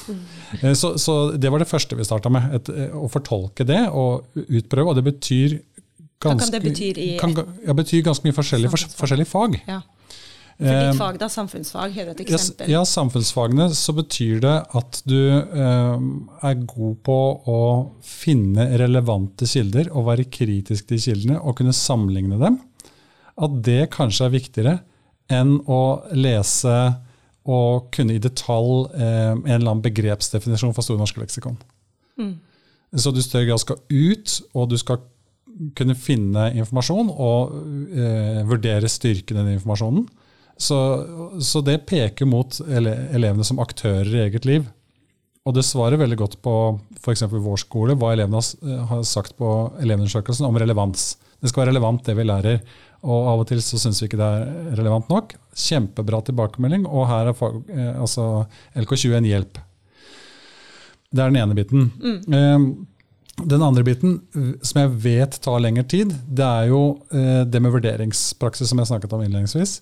Eh, 0.61 0.73
så, 0.73 0.97
så, 0.99 1.31
det 1.37 1.51
var 1.53 1.61
det 1.61 1.69
første 1.69 1.95
vi 1.95 2.07
starta 2.07 2.31
med. 2.33 2.49
Et, 2.57 2.71
å 2.97 3.07
fortolke 3.11 3.63
det 3.67 3.85
og 3.93 4.25
utprøve. 4.47 4.91
Og 4.91 4.97
det 4.97 5.05
betyr 5.05 5.59
Ganske, 6.17 6.33
Hva 6.33 6.35
kan 6.41 6.53
det 6.55 6.63
bety 6.65 6.87
i 6.97 7.11
kan, 7.21 7.35
ja, 7.61 7.73
betyr 7.77 8.01
ganske 8.07 8.25
mye 8.25 8.33
forskjellige, 8.33 8.73
for, 8.73 8.97
forskjellige 9.03 9.29
fag. 9.29 9.59
Ja. 9.67 9.83
For 10.57 10.65
ditt 10.65 10.87
eh, 10.87 10.95
fag, 10.97 11.17
da, 11.21 11.27
samfunnsfag, 11.29 11.91
har 11.93 12.07
du 12.07 12.11
et 12.15 12.21
eksempel? 12.23 12.71
Ja, 12.73 12.81
samfunnsfagene, 12.89 13.67
så 13.77 13.93
betyr 13.93 14.39
det 14.41 14.55
at 14.79 15.01
du 15.05 15.19
eh, 15.29 16.07
er 16.49 16.63
god 16.63 16.95
på 17.05 17.17
å 17.53 17.59
finne 18.01 18.65
relevante 18.81 19.45
kilder 19.49 19.91
og 19.93 20.07
være 20.09 20.25
kritisk 20.33 20.89
til 20.89 21.03
kildene 21.03 21.37
og 21.37 21.59
kunne 21.59 21.75
sammenligne 21.77 22.39
dem. 22.41 22.57
At 23.37 23.59
det 23.67 23.91
kanskje 23.93 24.25
er 24.25 24.33
viktigere 24.33 24.73
enn 25.29 25.59
å 25.69 25.81
lese 26.17 26.73
og 27.47 27.91
kunne 27.93 28.17
i 28.17 28.23
detalj 28.23 28.87
eh, 28.97 29.35
en 29.35 29.45
eller 29.45 29.69
annen 29.69 29.85
begrepsdefinisjon 29.85 30.73
fra 30.73 30.87
Store 30.87 30.99
norske 30.99 31.21
leksikon. 31.21 31.61
Mm. 32.17 32.33
Så 32.97 33.13
du 33.13 33.21
i 33.21 33.27
større 33.27 33.45
grad 33.51 33.61
skal 33.61 33.77
ut, 33.93 34.39
og 34.57 34.71
du 34.71 34.77
skal 34.81 35.05
kunne 35.77 35.95
finne 35.97 36.49
informasjon 36.57 37.11
og 37.11 37.53
eh, 37.91 38.41
vurdere 38.47 38.89
styrken 38.91 39.37
i 39.37 39.43
den 39.43 39.57
informasjonen. 39.57 40.07
Så, 40.57 40.77
så, 41.43 41.61
det 41.61 41.83
peker 41.85 42.25
mot 42.25 42.57
ele 42.65 42.95
elevene 43.13 43.45
som 43.45 43.61
aktører 43.61 44.09
i 44.09 44.23
eget 44.25 44.47
liv. 44.49 44.65
Og 45.47 45.53
det 45.55 45.63
svarer 45.63 45.99
veldig 46.01 46.17
godt 46.19 46.39
på 46.43 46.53
f.eks. 46.97 47.23
vår 47.29 47.61
skole, 47.61 47.95
hva 47.95 48.11
elevene 48.15 48.41
har 48.89 49.05
sagt 49.07 49.37
på 49.39 49.51
elevundersøkelsen 49.79 50.47
om 50.47 50.57
relevans. 50.59 51.13
Det 51.39 51.51
skal 51.51 51.63
være 51.63 51.75
relevant, 51.75 52.03
det 52.03 52.17
vi 52.17 52.25
lærer. 52.25 52.59
Og 53.05 53.29
av 53.31 53.43
og 53.43 53.47
til 53.47 53.61
så 53.63 53.79
syns 53.79 54.01
vi 54.01 54.09
ikke 54.09 54.19
det 54.19 54.27
er 54.41 54.75
relevant 54.79 55.07
nok. 55.13 55.37
Kjempebra 55.55 56.23
tilbakemelding, 56.27 56.87
og 56.89 57.07
her 57.11 57.31
er 57.31 57.37
fag, 57.37 57.61
eh, 57.69 57.93
altså 57.93 58.47
LK20 58.75 59.17
en 59.19 59.29
hjelp. 59.29 59.61
Det 61.13 61.23
er 61.23 61.31
den 61.31 61.39
ene 61.39 61.55
biten. 61.55 61.91
Mm. 62.01 62.17
Eh, 62.33 62.65
den 63.37 63.61
andre 63.61 63.83
biten, 63.85 64.17
som 64.65 64.81
jeg 64.81 64.93
vet 65.03 65.37
tar 65.43 65.61
lengre 65.61 65.85
tid, 65.85 66.13
det 66.25 66.45
er 66.45 66.69
jo 66.71 66.81
eh, 67.13 67.43
det 67.45 67.61
med 67.61 67.75
vurderingspraksis, 67.75 68.71
som 68.71 68.81
jeg 68.81 68.89
snakket 68.89 69.13
om 69.13 69.21
innledningsvis. 69.21 69.79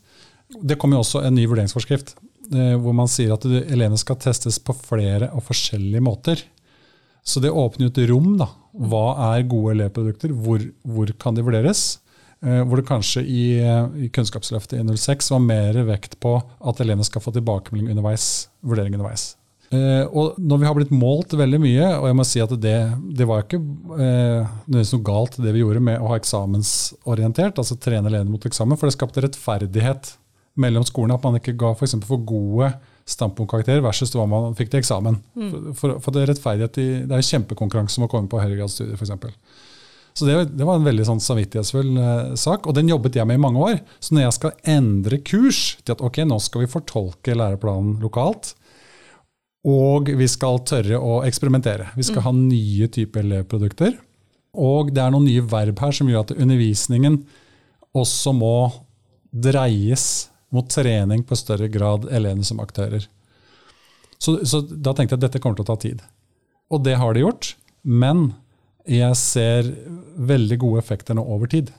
Det 0.59 0.77
kommer 0.79 0.97
jo 0.97 1.05
også 1.05 1.23
en 1.23 1.37
ny 1.37 1.45
vurderingsforskrift, 1.47 2.17
eh, 2.51 2.75
hvor 2.75 2.95
man 2.97 3.09
sier 3.11 3.31
at 3.35 3.47
elevene 3.47 3.99
skal 4.01 4.19
testes 4.19 4.59
på 4.59 4.75
flere 4.75 5.31
og 5.31 5.45
forskjellige 5.47 6.03
måter. 6.03 6.43
Så 7.25 7.41
det 7.41 7.53
åpner 7.53 7.87
jo 7.87 7.93
et 7.93 8.09
rom. 8.11 8.35
da. 8.37 8.49
Hva 8.75 9.05
er 9.31 9.47
gode 9.49 9.77
elevprodukter? 9.77 10.35
Hvor, 10.35 10.61
hvor 10.83 11.15
kan 11.17 11.37
de 11.37 11.45
vurderes? 11.47 11.85
Eh, 12.43 12.59
hvor 12.67 12.81
det 12.81 12.89
kanskje 12.91 13.23
i, 13.23 13.45
i 14.03 14.11
Kunnskapsløftet 14.13 14.77
i 14.77 14.85
06 14.85 15.31
var 15.31 15.41
mer 15.47 15.79
vekt 15.87 16.19
på 16.19 16.35
at 16.43 16.83
elevene 16.83 17.07
skal 17.07 17.23
få 17.23 17.33
tilbakemelding 17.33 17.95
underveis, 17.95 18.49
vurdering 18.61 18.99
underveis. 18.99 19.31
Uh, 19.75 20.03
og 20.15 20.39
når 20.39 20.61
vi 20.61 20.67
har 20.69 20.75
blitt 20.77 20.93
målt 20.95 21.35
veldig 21.35 21.59
mye, 21.59 21.87
og 21.97 22.07
jeg 22.09 22.17
må 22.17 22.25
si 22.27 22.43
at 22.43 22.53
det, 22.63 22.77
det 23.17 23.27
var 23.27 23.43
ikke 23.43 23.59
uh, 23.59 24.53
noe 24.71 25.01
galt 25.05 25.39
det 25.41 25.51
vi 25.55 25.63
gjorde 25.63 25.83
med 25.83 25.99
å 25.99 26.11
ha 26.13 26.19
eksamensorientert, 26.19 27.59
altså 27.59 27.77
trene 27.81 28.11
elevene 28.11 28.31
mot 28.31 28.47
eksamen, 28.47 28.79
for 28.79 28.87
det 28.87 28.95
skapte 28.97 29.25
rettferdighet 29.25 30.15
mellom 30.61 30.85
skolene. 30.87 31.17
At 31.17 31.25
man 31.25 31.39
ikke 31.39 31.57
ga 31.59 31.73
for, 31.77 32.05
for 32.07 32.27
gode 32.27 32.71
standpunktkarakterer 33.05 33.83
versus 33.85 34.13
hva 34.17 34.25
man 34.29 34.55
fikk 34.57 34.71
til 34.71 34.81
eksamen. 34.81 35.19
Mm. 35.37 35.49
For, 35.51 35.71
for, 35.77 36.01
for, 36.01 36.15
det 36.15 36.23
er 36.23 36.31
rettferdighet 36.33 36.81
i, 36.81 36.89
det 37.05 37.17
er 37.17 37.29
kjempekonkurranse 37.29 38.01
om 38.01 38.07
å 38.07 38.11
komme 38.11 38.31
på 38.31 38.41
høyregradsstudier, 38.41 38.97
f.eks. 38.97 39.13
Så 40.15 40.25
det, 40.25 40.35
det, 40.55 40.63
var 40.63 40.79
en 40.79 40.87
veldig 40.87 41.05
sånn 41.09 41.19
samvittighetsfull 41.19 41.89
uh, 41.99 42.35
sak, 42.39 42.69
og 42.69 42.77
den 42.77 42.87
jobbet 42.87 43.17
jeg 43.19 43.27
med 43.27 43.35
i 43.35 43.43
mange 43.43 43.63
år. 43.65 43.81
Så 43.99 44.15
når 44.15 44.29
jeg 44.29 44.37
skal 44.37 44.53
endre 44.77 45.19
kurs 45.27 45.63
til 45.83 45.97
at 45.97 46.03
ok, 46.07 46.21
nå 46.23 46.39
skal 46.43 46.63
vi 46.63 46.71
fortolke 46.71 47.35
læreplanen 47.35 47.97
lokalt, 48.03 48.53
og 49.65 50.11
vi 50.13 50.27
skal 50.29 50.59
tørre 50.67 50.99
å 51.01 51.23
eksperimentere. 51.25 51.89
Vi 51.97 52.05
skal 52.05 52.21
mm. 52.21 52.25
ha 52.27 52.33
nye 52.37 52.89
typer 52.93 53.25
elevprodukter. 53.25 53.95
Og 54.55 54.91
det 54.93 55.01
er 55.01 55.11
noen 55.11 55.25
nye 55.27 55.43
verb 55.49 55.81
her 55.81 55.95
som 55.95 56.09
gjør 56.09 56.27
at 56.27 56.35
undervisningen 56.37 57.19
også 57.95 58.31
må 58.35 58.55
dreies 59.31 60.29
mot 60.53 60.67
trening 60.71 61.25
på 61.27 61.37
større 61.39 61.67
grad 61.71 62.05
elevene 62.13 62.45
som 62.47 62.61
aktører. 62.63 63.07
Så, 64.21 64.37
så, 64.47 64.61
da 64.61 64.93
tenkte 64.95 65.15
jeg 65.15 65.19
at 65.19 65.25
dette 65.27 65.41
kommer 65.43 65.57
til 65.59 65.65
å 65.65 65.71
ta 65.73 65.79
tid. 65.81 66.03
Og 66.71 66.85
det 66.85 66.95
har 67.01 67.15
det 67.15 67.25
gjort. 67.25 67.55
Men 67.85 68.29
jeg 68.89 69.17
ser 69.17 69.67
veldig 70.15 70.59
gode 70.61 70.81
effekter 70.81 71.17
nå 71.17 71.25
over 71.25 71.49
tid. 71.51 71.73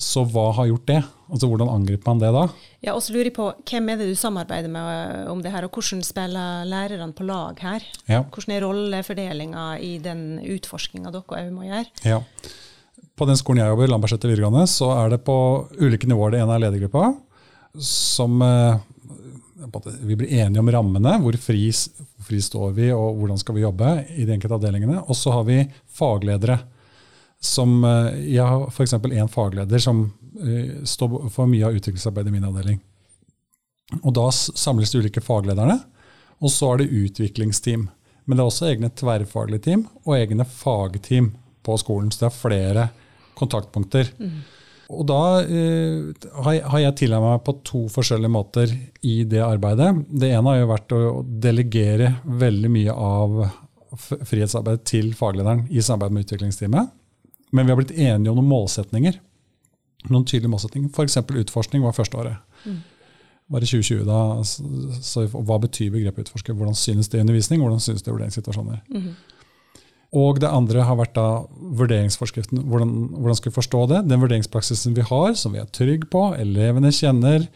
Så 0.00 0.24
hva 0.26 0.48
har 0.56 0.66
gjort 0.66 0.88
det? 0.90 1.00
Altså 1.30 1.48
Hvordan 1.48 1.70
angriper 1.70 2.10
man 2.10 2.20
det 2.20 2.32
da? 2.34 2.42
Ja, 2.82 2.96
og 2.96 3.02
så 3.04 3.14
lurer 3.14 3.30
jeg 3.30 3.36
på, 3.36 3.46
Hvem 3.70 3.88
er 3.92 4.00
det 4.00 4.08
du 4.10 4.16
samarbeider 4.18 4.70
med 4.72 4.88
eh, 4.90 5.30
om 5.30 5.40
det 5.42 5.52
her, 5.54 5.66
og 5.66 5.76
hvordan 5.76 6.02
spiller 6.04 6.66
lærerne 6.68 7.14
på 7.14 7.26
lag 7.28 7.62
her? 7.62 7.86
Ja. 8.10 8.24
Hvordan 8.26 8.56
er 8.56 8.66
rollefordelinga 8.66 9.68
i 9.78 9.96
den 10.02 10.42
utforskinga 10.42 11.14
dere 11.14 11.38
òg 11.38 11.52
må 11.54 11.68
gjøre? 11.68 11.86
Ja. 12.04 12.20
På 13.14 13.28
den 13.30 13.38
skolen 13.38 13.62
jeg 13.62 13.70
jobber, 13.70 13.92
Lambertseter 13.92 14.32
videregående, 14.32 14.66
så 14.70 14.90
er 14.96 15.14
det 15.14 15.22
på 15.26 15.36
ulike 15.78 16.10
nivåer. 16.10 16.34
Det 16.34 16.42
ene 16.42 16.56
er 16.56 16.64
ledergruppa, 16.66 17.12
som 17.78 18.42
eh, 18.42 18.82
vi 20.02 20.18
blir 20.18 20.34
enige 20.42 20.60
om 20.60 20.70
rammene. 20.74 21.16
Hvor 21.22 21.38
fri, 21.38 21.68
fri, 22.26 22.42
står 22.42 22.74
vi, 22.76 22.90
og 22.92 23.20
hvordan 23.20 23.38
skal 23.40 23.54
vi 23.56 23.62
jobbe 23.62 23.96
i 24.10 24.26
de 24.26 24.34
enkelte 24.34 24.58
avdelingene. 24.58 25.04
Og 25.06 25.18
så 25.18 25.38
har 25.38 25.46
vi 25.46 25.62
fagledere. 25.94 26.58
Som, 27.44 27.82
eh, 27.84 28.20
jeg 28.34 28.46
har 28.48 28.68
f.eks. 28.70 28.96
én 28.96 29.30
fagleder 29.30 29.82
som 29.82 30.06
uh, 30.40 30.84
står 30.88 31.28
for 31.32 31.50
mye 31.50 31.66
av 31.68 31.76
utviklingsarbeidet 31.76 32.32
i 32.32 32.36
min 32.38 32.48
avdeling. 32.48 32.80
Og 34.00 34.14
Da 34.16 34.30
samles 34.32 34.92
de 34.92 35.02
ulike 35.04 35.22
faglederne, 35.22 35.76
og 36.40 36.50
så 36.50 36.72
er 36.72 36.82
det 36.82 37.04
utviklingsteam. 37.04 37.88
Men 38.24 38.36
det 38.36 38.42
er 38.42 38.48
også 38.48 38.68
egne 38.70 38.90
tverrfaglige 38.96 39.64
team 39.68 39.86
og 40.06 40.16
egne 40.16 40.46
fagteam 40.48 41.34
på 41.64 41.76
skolen. 41.80 42.10
Så 42.12 42.24
det 42.24 42.30
er 42.30 42.38
flere 42.38 42.86
kontaktpunkter. 43.38 44.10
Mm. 44.18 44.38
Og 44.94 45.04
da 45.08 45.20
eh, 45.44 46.26
har 46.44 46.80
jeg 46.82 46.96
tilegnet 47.00 47.24
meg 47.24 47.44
på 47.46 47.56
to 47.64 47.84
forskjellige 47.92 48.32
måter 48.32 48.72
i 49.04 49.22
det 49.28 49.40
arbeidet. 49.44 49.90
Det 50.08 50.32
ene 50.32 50.50
har 50.50 50.60
jo 50.60 50.72
vært 50.72 50.96
å 50.96 51.04
delegere 51.24 52.10
veldig 52.24 52.72
mye 52.72 52.96
av 53.12 53.38
frihetsarbeidet 53.94 54.84
til 54.90 55.12
faglederen 55.16 55.64
i 55.70 55.82
samarbeid 55.84 56.16
med 56.16 56.26
utviklingsteamet. 56.26 56.92
Men 57.54 57.66
vi 57.66 57.74
har 57.74 57.78
blitt 57.78 57.94
enige 57.94 58.32
om 58.32 58.40
noen 58.40 58.50
målsetninger. 58.50 59.20
Noen 60.10 60.26
tydelige 60.26 60.52
målsetninger. 60.52 60.90
F.eks. 60.90 61.20
utforskning 61.44 61.84
var 61.84 61.94
første 61.96 62.18
året. 62.18 62.58
Mm. 62.64 62.80
Var 63.54 63.64
i 63.64 63.68
2020 63.68 64.06
da, 64.08 64.18
så, 64.48 64.64
så, 65.04 65.26
Hva 65.28 65.60
betyr 65.62 65.92
begrepet 65.92 66.26
utforsker? 66.26 66.56
Hvordan 66.56 66.76
synes 66.78 67.10
det 67.12 67.20
i 67.20 67.24
undervisning? 67.24 67.62
Hvordan 67.62 67.82
synes 67.82 68.02
det 68.02 68.10
i 68.10 68.14
vurderingssituasjoner? 68.14 68.80
Mm. 68.88 69.12
Og 70.14 70.38
det 70.42 70.50
andre 70.50 70.86
har 70.86 70.98
vært 70.98 71.16
da 71.16 71.26
vurderingsforskriften. 71.80 72.62
Hvordan, 72.70 72.92
hvordan, 73.18 73.38
skal 73.38 73.50
vi 73.50 73.58
forstå 73.58 73.80
det? 73.90 74.02
Den 74.10 74.22
vurderingspraksisen 74.22 74.94
vi 74.96 75.06
har, 75.06 75.34
som 75.38 75.54
vi 75.54 75.62
er 75.62 75.70
trygge 75.74 76.08
på, 76.10 76.28
elevene 76.38 76.92
kjenner, 76.94 77.48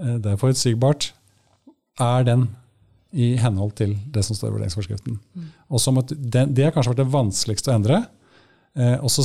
eh, 0.00 0.16
det 0.16 0.32
er 0.32 0.40
forutsigbart, 0.40 1.12
er 2.00 2.28
den 2.28 2.48
i 3.12 3.34
henhold 3.40 3.74
til 3.78 3.96
det 4.12 4.24
som 4.24 4.36
står 4.36 4.50
i 4.50 4.56
vurderingsforskriften. 4.56 5.18
Mm. 5.36 5.50
Og 5.68 6.00
det, 6.12 6.48
det 6.56 6.66
har 6.66 6.74
kanskje 6.74 6.94
vært 6.94 7.04
det 7.04 7.12
vanskeligste 7.12 7.72
å 7.72 7.76
endre. 7.78 8.02
Eh, 8.78 8.96
og 9.02 9.10
så, 9.10 9.24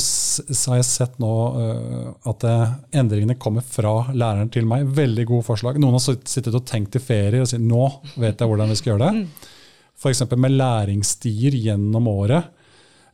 har 0.66 0.80
jeg 0.80 0.88
sett 0.88 1.18
nå 1.22 1.32
uh, 1.54 2.08
at 2.30 2.46
uh, 2.48 2.72
endringene 2.96 3.38
kommer 3.38 3.62
fra 3.62 4.08
læreren 4.10 4.50
til 4.52 4.66
meg. 4.66 4.88
Veldig 4.96 5.28
gode 5.30 5.46
forslag. 5.46 5.78
Noen 5.78 5.98
har 5.98 6.04
sittet 6.04 6.54
og 6.54 6.66
tenkt 6.66 6.98
i 6.98 7.02
ferie 7.02 7.44
og 7.44 7.50
sagt 7.50 7.62
nå 7.62 7.86
vet 8.18 8.40
jeg 8.40 8.50
hvordan 8.50 8.72
vi 8.72 8.80
skal 8.80 8.94
gjøre 8.94 9.08
det. 9.10 9.22
Mm. 9.22 9.54
F.eks. 9.94 10.24
med 10.34 10.56
læringsstier 10.58 11.56
gjennom 11.68 12.10
året. 12.10 12.50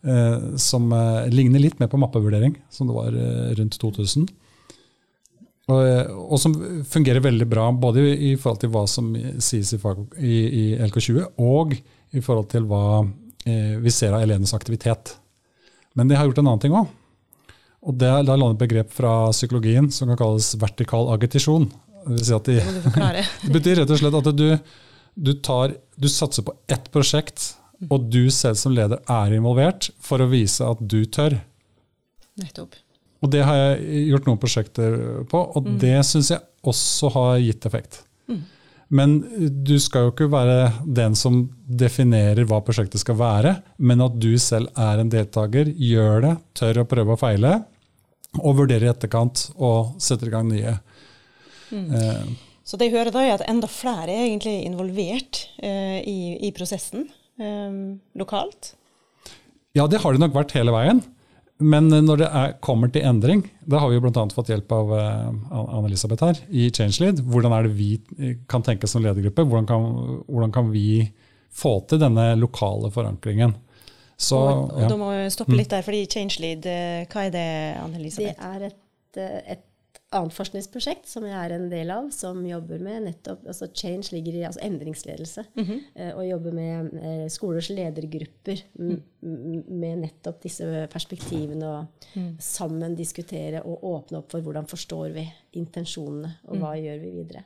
Eh, 0.02 0.56
som 0.56 0.92
eh, 0.92 1.28
ligner 1.28 1.60
litt 1.60 1.80
mer 1.80 1.90
på 1.92 1.98
mappevurdering, 2.00 2.54
som 2.72 2.88
det 2.88 2.96
var 2.96 3.16
eh, 3.16 3.50
rundt 3.58 3.76
2000. 3.80 4.28
Og, 5.70 6.34
som 6.42 6.54
fungerer 6.88 7.22
veldig 7.22 7.46
bra 7.46 7.68
både 7.70 8.02
i, 8.02 8.32
forhold 8.40 8.58
til 8.64 8.72
hva 8.74 8.80
som 8.90 9.12
sies 9.38 9.68
i, 9.70 9.78
i, 10.18 10.32
i 10.34 10.64
LK20, 10.82 11.20
og 11.38 11.76
i 11.76 12.22
forhold 12.24 12.48
til 12.50 12.66
hva 12.66 13.04
eh, 13.46 13.76
vi 13.78 13.92
ser 13.94 14.16
av 14.16 14.24
elevenes 14.24 14.56
aktivitet. 14.56 15.12
Men 15.98 16.10
de 16.10 16.18
har 16.18 16.28
gjort 16.28 16.40
en 16.42 16.50
annen 16.50 16.62
ting 16.62 16.74
òg. 16.76 16.90
Og 17.80 17.96
det 17.96 18.10
er 18.10 18.26
lånt 18.28 18.58
et 18.58 18.60
begrep 18.60 18.90
fra 18.92 19.30
psykologien 19.32 19.88
som 19.94 20.10
kan 20.10 20.18
kalles 20.20 20.52
vertikal 20.60 21.08
agitisjon. 21.14 21.70
Det, 22.06 22.24
si 22.26 22.36
de, 22.46 22.58
det 23.46 23.54
betyr 23.54 23.82
rett 23.82 23.92
og 23.92 24.00
slett 24.00 24.18
at 24.20 24.28
du, 24.36 24.46
du, 25.14 25.32
tar, 25.44 25.74
du 25.96 26.08
satser 26.12 26.44
på 26.46 26.54
ett 26.68 26.90
prosjekt 26.92 27.54
og 27.88 28.10
du 28.12 28.28
selv 28.34 28.58
som 28.60 28.74
leder 28.76 29.00
er 29.08 29.32
involvert 29.36 29.88
for 30.04 30.20
å 30.20 30.28
vise 30.28 30.66
at 30.66 30.80
du 30.84 31.00
tør. 31.08 31.38
Nettopp. 32.40 32.76
Og 33.20 33.32
det 33.32 33.42
har 33.44 33.56
jeg 33.56 34.04
gjort 34.10 34.28
noen 34.28 34.40
prosjekter 34.40 34.96
på, 35.28 35.40
og 35.40 35.66
mm. 35.66 35.76
det 35.80 35.96
syns 36.08 36.32
jeg 36.32 36.44
også 36.68 37.12
har 37.16 37.40
gitt 37.40 37.66
effekt. 37.68 38.02
Mm. 38.28 38.42
Men 38.90 39.20
du 39.64 39.76
skal 39.78 40.08
jo 40.08 40.12
ikke 40.12 40.26
være 40.32 40.70
den 40.98 41.14
som 41.18 41.44
definerer 41.62 42.42
hva 42.50 42.58
prosjektet 42.66 43.02
skal 43.04 43.18
være, 43.20 43.52
men 43.78 44.02
at 44.02 44.16
du 44.18 44.32
selv 44.42 44.72
er 44.74 44.98
en 44.98 45.12
deltaker, 45.12 45.70
gjør 45.70 46.24
det, 46.24 46.32
tør 46.58 46.82
å 46.82 46.88
prøve 46.90 47.14
og 47.14 47.20
feile, 47.22 47.52
og 48.40 48.58
vurderer 48.58 48.88
i 48.88 48.90
etterkant 48.90 49.46
og 49.58 49.94
setter 50.02 50.30
i 50.30 50.34
gang 50.34 50.50
nye. 50.50 50.74
Mm. 51.70 51.86
Eh. 51.94 52.26
Så 52.66 52.78
det 52.78 52.90
jeg 52.90 52.96
hører 52.98 53.14
da, 53.14 53.22
er 53.22 53.38
at 53.38 53.46
enda 53.50 53.70
flere 53.70 54.10
er 54.10 54.26
egentlig 54.26 54.56
involvert 54.66 55.44
eh, 55.62 56.02
i, 56.02 56.18
i 56.46 56.50
prosessen 56.54 57.06
eh, 57.38 57.80
lokalt? 58.18 58.74
Ja, 59.78 59.86
det 59.86 60.02
har 60.02 60.14
det 60.14 60.22
nok 60.22 60.34
vært 60.34 60.54
hele 60.58 60.74
veien. 60.74 61.02
Men 61.60 61.88
når 61.92 62.22
det 62.22 62.28
er, 62.40 62.52
kommer 62.64 62.90
til 62.92 63.04
endring, 63.04 63.42
da 63.68 63.82
har 63.82 63.90
vi 63.92 64.00
bl.a. 64.00 64.26
fått 64.34 64.50
hjelp 64.52 64.72
av 64.72 64.92
uh, 64.96 65.30
Anne-Elisabeth 65.60 66.24
her 66.24 66.40
i 66.48 66.68
ChangeLead. 66.72 67.20
Hvordan 67.28 67.54
er 67.56 67.68
det 67.68 67.74
vi 67.76 67.90
kan 68.50 68.64
tenke 68.66 68.88
som 68.88 69.04
ledergruppe? 69.04 69.44
Hvordan 69.44 69.68
kan, 69.68 69.88
hvordan 70.26 70.54
kan 70.54 70.70
vi 70.72 71.04
få 71.52 71.80
til 71.90 72.00
denne 72.00 72.32
lokale 72.40 72.92
forankringen? 72.94 73.56
Så, 74.20 74.36
og, 74.36 74.70
og 74.74 74.82
ja. 74.82 74.88
Da 74.90 74.96
må 75.00 75.10
vi 75.14 75.28
stoppe 75.32 75.56
litt 75.56 75.72
der, 75.72 75.84
fordi 75.84 76.04
ChangeLead, 76.12 76.66
eh, 76.68 77.04
hva 77.08 77.26
er 77.26 77.34
det, 77.34 77.48
Anne-Elisabeth? 77.80 78.36
Det 78.36 78.50
er 78.50 78.66
et, 78.68 79.20
eh, 79.20 79.52
et 79.54 79.64
annet 80.10 80.34
forskningsprosjekt 80.34 81.06
som 81.06 81.24
jeg 81.26 81.36
er 81.38 81.54
en 81.54 81.68
del 81.70 81.90
av, 81.94 82.08
som 82.14 82.40
jobber 82.46 82.82
med 82.82 83.04
nettopp 83.06 83.44
altså 83.46 83.68
Change 83.70 84.10
ligger 84.14 84.40
i 84.40 84.44
altså 84.48 84.62
endringsledelse. 84.66 85.44
Mm 85.54 85.64
-hmm. 85.66 86.14
og 86.14 86.28
jobber 86.28 86.52
med 86.52 86.94
eh, 87.02 87.28
skolers 87.28 87.68
ledergrupper 87.70 88.62
mm. 88.78 89.02
med 89.68 89.98
nettopp 89.98 90.42
disse 90.42 90.88
perspektivene. 90.92 91.68
Og 91.68 91.86
mm. 92.14 92.36
sammen 92.38 92.96
diskutere 92.96 93.62
og 93.62 93.84
åpne 93.84 94.18
opp 94.18 94.30
for 94.30 94.40
hvordan 94.40 94.66
forstår 94.66 95.08
vi 95.08 95.32
intensjonene, 95.52 96.34
og 96.44 96.56
hva 96.56 96.74
mm. 96.74 96.84
gjør 96.84 96.98
vi 96.98 97.10
videre. 97.10 97.44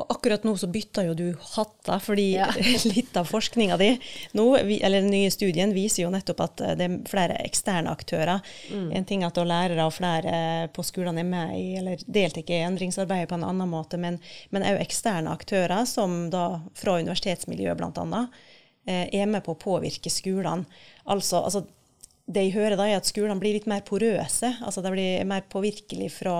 Og 0.00 0.06
akkurat 0.14 0.44
nå 0.46 0.54
så 0.56 0.68
bytter 0.72 1.08
jo 1.10 1.16
du 1.16 1.26
hatter, 1.54 2.00
fordi 2.02 2.28
ja. 2.34 2.48
litt 2.94 3.16
av 3.18 3.28
forskninga 3.28 3.76
di 3.80 3.90
nå, 4.38 4.46
eller 4.56 5.02
den 5.02 5.12
nye 5.12 5.32
studien 5.32 5.74
viser 5.76 6.04
jo 6.06 6.12
nettopp 6.12 6.40
at 6.46 6.62
eh, 6.64 6.76
det 6.78 6.88
er 6.88 6.96
flere 7.10 7.38
eksterne 7.44 7.92
aktører. 7.92 8.40
Mm. 8.72 8.88
En 8.98 9.08
ting 9.08 9.26
at 9.26 9.40
lærere 9.42 9.86
og 9.88 9.96
flere 9.96 10.68
på 10.72 10.84
skolene 10.86 11.22
er 11.24 11.28
med 11.28 11.56
i 11.58 11.66
eller 11.80 12.02
deltar 12.06 12.48
i 12.48 12.62
endringsarbeidet 12.62 13.30
på 13.30 13.38
en 13.38 13.46
annen 13.48 13.70
måte, 13.70 14.00
men 14.00 14.18
òg 14.52 14.80
eksterne 14.80 15.32
aktører, 15.32 15.84
som 15.88 16.26
da 16.32 16.62
fra 16.78 16.98
universitetsmiljøet 17.02 17.78
bl.a., 17.80 18.24
eh, 18.86 19.06
er 19.12 19.30
med 19.30 19.44
på 19.44 19.54
å 19.56 19.60
påvirke 19.60 20.10
skolene. 20.12 20.66
Altså, 21.04 21.42
altså, 21.42 21.64
det 22.32 22.46
jeg 22.46 22.56
hører 22.56 22.78
da, 22.78 22.88
er 22.88 23.00
at 23.00 23.08
skolene 23.08 23.40
blir 23.42 23.56
litt 23.56 23.68
mer 23.70 23.82
porøse. 23.86 24.54
altså 24.62 24.82
Det 24.82 24.92
blir 24.94 25.28
mer 25.28 25.44
påvirkelig 25.50 26.10
fra 26.20 26.36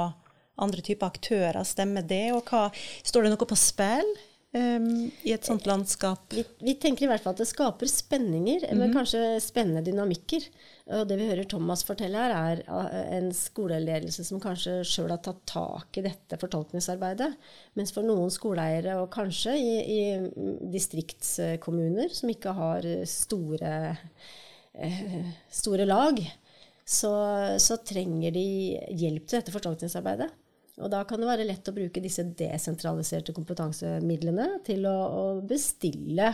andre 0.63 0.85
typer 0.85 1.11
aktører. 1.13 1.63
Stemmer 1.67 2.05
det? 2.07 2.29
Og 2.37 2.45
hva, 2.49 2.69
står 3.05 3.27
det 3.27 3.33
noe 3.35 3.49
på 3.49 3.59
spill 3.59 4.13
um, 4.57 5.09
i 5.27 5.33
et 5.35 5.49
sånt 5.49 5.67
landskap? 5.69 6.25
Vi, 6.35 6.45
vi, 6.63 6.77
tenker 6.81 7.07
i 7.07 7.11
hvert 7.11 7.25
fall 7.25 7.35
at 7.37 7.43
det 7.43 7.49
skaper 7.51 7.91
spenninger, 7.91 8.67
mm 8.69 8.83
-hmm. 8.83 8.95
kanskje 8.97 9.41
spennende 9.41 9.85
dynamikker. 9.85 10.49
Og 10.93 11.09
det 11.09 11.17
vi 11.17 11.29
hører 11.31 11.49
Thomas 11.49 11.85
fortelle 11.85 12.19
her, 12.19 12.35
er 12.35 12.63
uh, 12.69 13.17
en 13.17 13.33
skoleledelse 13.33 14.25
som 14.25 14.41
kanskje 14.41 14.83
sjøl 14.85 15.11
har 15.11 15.23
tatt 15.23 15.47
tak 15.47 15.99
i 15.99 16.07
dette 16.09 16.39
fortolkningsarbeidet. 16.39 17.33
Mens 17.75 17.93
for 17.93 18.03
noen 18.03 18.31
skoleeiere, 18.31 18.99
og 19.01 19.11
kanskje 19.11 19.57
i, 19.57 19.75
i 19.99 20.01
distriktskommuner 20.73 22.09
som 22.09 22.29
ikke 22.29 22.53
har 22.53 22.87
store, 23.07 23.97
uh, 24.75 25.31
store 25.51 25.85
lag, 25.85 26.23
så, 26.85 27.13
så, 27.63 27.79
trenger 27.87 28.35
de 28.35 28.47
hjelp 28.99 29.27
til 29.27 29.39
dette 29.39 29.55
fortolkningsarbeidet. 29.55 30.29
Og 30.81 30.89
da 30.89 31.03
kan 31.05 31.21
det 31.21 31.29
være 31.29 31.45
lett 31.45 31.69
å 31.69 31.75
bruke 31.77 32.01
disse 32.01 32.25
desentraliserte 32.39 33.35
kompetansemidlene 33.37 34.63
til 34.65 34.87
å, 34.89 34.95
å 35.05 35.25
bestille 35.45 36.31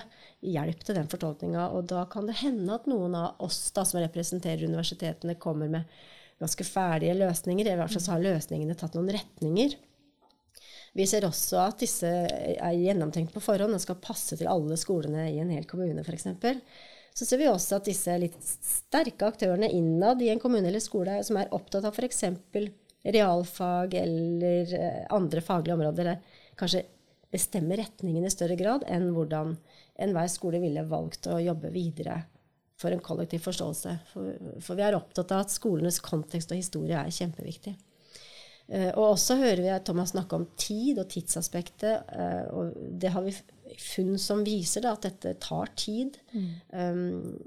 hjelp 0.46 0.84
til 0.86 0.98
den 1.00 1.10
fortolkninga. 1.10 1.64
Og 1.74 1.88
da 1.90 2.04
kan 2.10 2.28
det 2.28 2.38
hende 2.44 2.76
at 2.76 2.86
noen 2.86 3.16
av 3.18 3.42
oss 3.42 3.64
da, 3.74 3.82
som 3.88 3.98
representerer 3.98 4.68
universitetene, 4.70 5.34
kommer 5.42 5.72
med 5.72 5.98
ganske 6.38 6.68
ferdige 6.68 7.18
løsninger. 7.18 7.66
I 7.66 7.76
hvert 7.80 7.96
fall 7.96 8.04
så 8.06 8.14
har 8.14 8.24
løsningene 8.28 8.78
tatt 8.78 8.94
noen 8.94 9.10
retninger. 9.18 9.74
Vi 10.94 11.06
ser 11.10 11.26
også 11.26 11.58
at 11.64 11.82
disse 11.82 12.06
er 12.08 12.78
gjennomtenkt 12.78 13.34
på 13.34 13.42
forhånd 13.42 13.74
og 13.74 13.82
skal 13.82 13.98
passe 14.02 14.38
til 14.38 14.48
alle 14.50 14.78
skolene 14.78 15.28
i 15.32 15.42
en 15.42 15.50
hel 15.50 15.66
kommune, 15.68 16.06
f.eks. 16.06 16.30
Så 17.18 17.26
ser 17.26 17.42
vi 17.42 17.50
også 17.50 17.80
at 17.80 17.90
disse 17.90 18.14
litt 18.22 18.38
sterke 18.46 19.26
aktørene 19.26 19.66
innad 19.74 20.22
i 20.22 20.30
en 20.30 20.40
kommune 20.42 20.70
eller 20.70 20.82
skole 20.82 21.18
som 21.26 21.40
er 21.42 21.50
opptatt 21.54 21.86
av 21.90 21.98
f.eks 21.98 22.22
realfag 23.04 23.94
eller 23.94 24.74
eh, 24.74 25.04
andre 25.14 25.42
faglige 25.44 25.74
områder 25.74 26.16
kanskje 26.58 26.84
bestemmer 27.32 27.76
retningen 27.82 28.24
i 28.24 28.32
større 28.32 28.56
grad 28.58 28.86
enn 28.88 29.10
hvordan 29.14 29.54
enhver 30.00 30.30
skole 30.32 30.60
ville 30.62 30.86
valgt 30.88 31.28
å 31.30 31.38
jobbe 31.42 31.70
videre 31.74 32.22
for 32.78 32.94
en 32.94 33.02
kollektiv 33.02 33.42
forståelse. 33.42 33.94
For, 34.12 34.34
for 34.62 34.78
vi 34.78 34.86
er 34.86 34.96
opptatt 34.96 35.34
av 35.34 35.44
at 35.44 35.52
skolenes 35.52 35.98
kontekst 36.04 36.52
og 36.54 36.60
historie 36.60 36.98
er 36.98 37.14
kjempeviktig. 37.14 37.74
Uh, 38.68 38.92
og 38.92 39.14
også 39.14 39.38
hører 39.40 39.64
vi 39.64 39.76
Thomas 39.84 40.12
snakke 40.12 40.38
om 40.38 40.44
tid 40.60 41.00
og 41.02 41.08
tidsaspektet. 41.10 42.12
Uh, 42.12 42.44
og 42.54 42.76
det 43.02 43.10
har 43.14 43.24
vi 43.26 43.34
funn 43.78 44.18
som 44.18 44.44
viser 44.46 44.84
da, 44.84 44.94
at 44.96 45.06
dette 45.06 45.34
tar 45.42 45.70
tid. 45.78 46.18
Mm. 46.32 46.48
Um, 46.72 47.02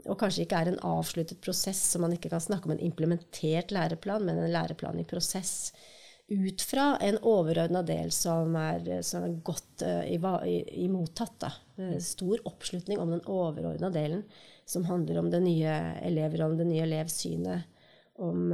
og 0.05 0.17
kanskje 0.21 0.45
ikke 0.45 0.61
er 0.63 0.71
en 0.71 0.83
avsluttet 0.87 1.41
prosess, 1.43 1.81
så 1.91 2.01
man 2.01 2.15
ikke 2.15 2.31
kan 2.31 2.43
snakke 2.43 2.69
om 2.69 2.75
en 2.75 2.85
implementert 2.85 3.73
læreplan, 3.75 4.25
men 4.27 4.39
en 4.39 4.53
læreplan 4.53 5.01
i 5.01 5.07
prosess. 5.07 5.73
ut 6.31 6.61
fra 6.61 6.97
en 7.03 7.17
overordna 7.27 7.81
del 7.83 8.11
som 8.15 8.55
er, 8.55 9.01
som 9.03 9.25
er 9.27 9.33
godt 9.43 9.83
uh, 9.83 10.45
imottatt. 10.79 11.35
Da. 11.43 11.51
Stor 11.99 12.39
oppslutning 12.47 12.99
om 12.99 13.11
den 13.11 13.25
overordna 13.27 13.89
delen, 13.91 14.23
som 14.65 14.85
handler 14.87 15.19
om 15.19 15.31
det 15.31 15.41
nye 15.43 15.75
elever, 16.01 16.45
om 16.45 16.55
det 16.57 16.69
nye 16.69 16.85
elevsynet. 16.87 17.67
Om, 18.21 18.51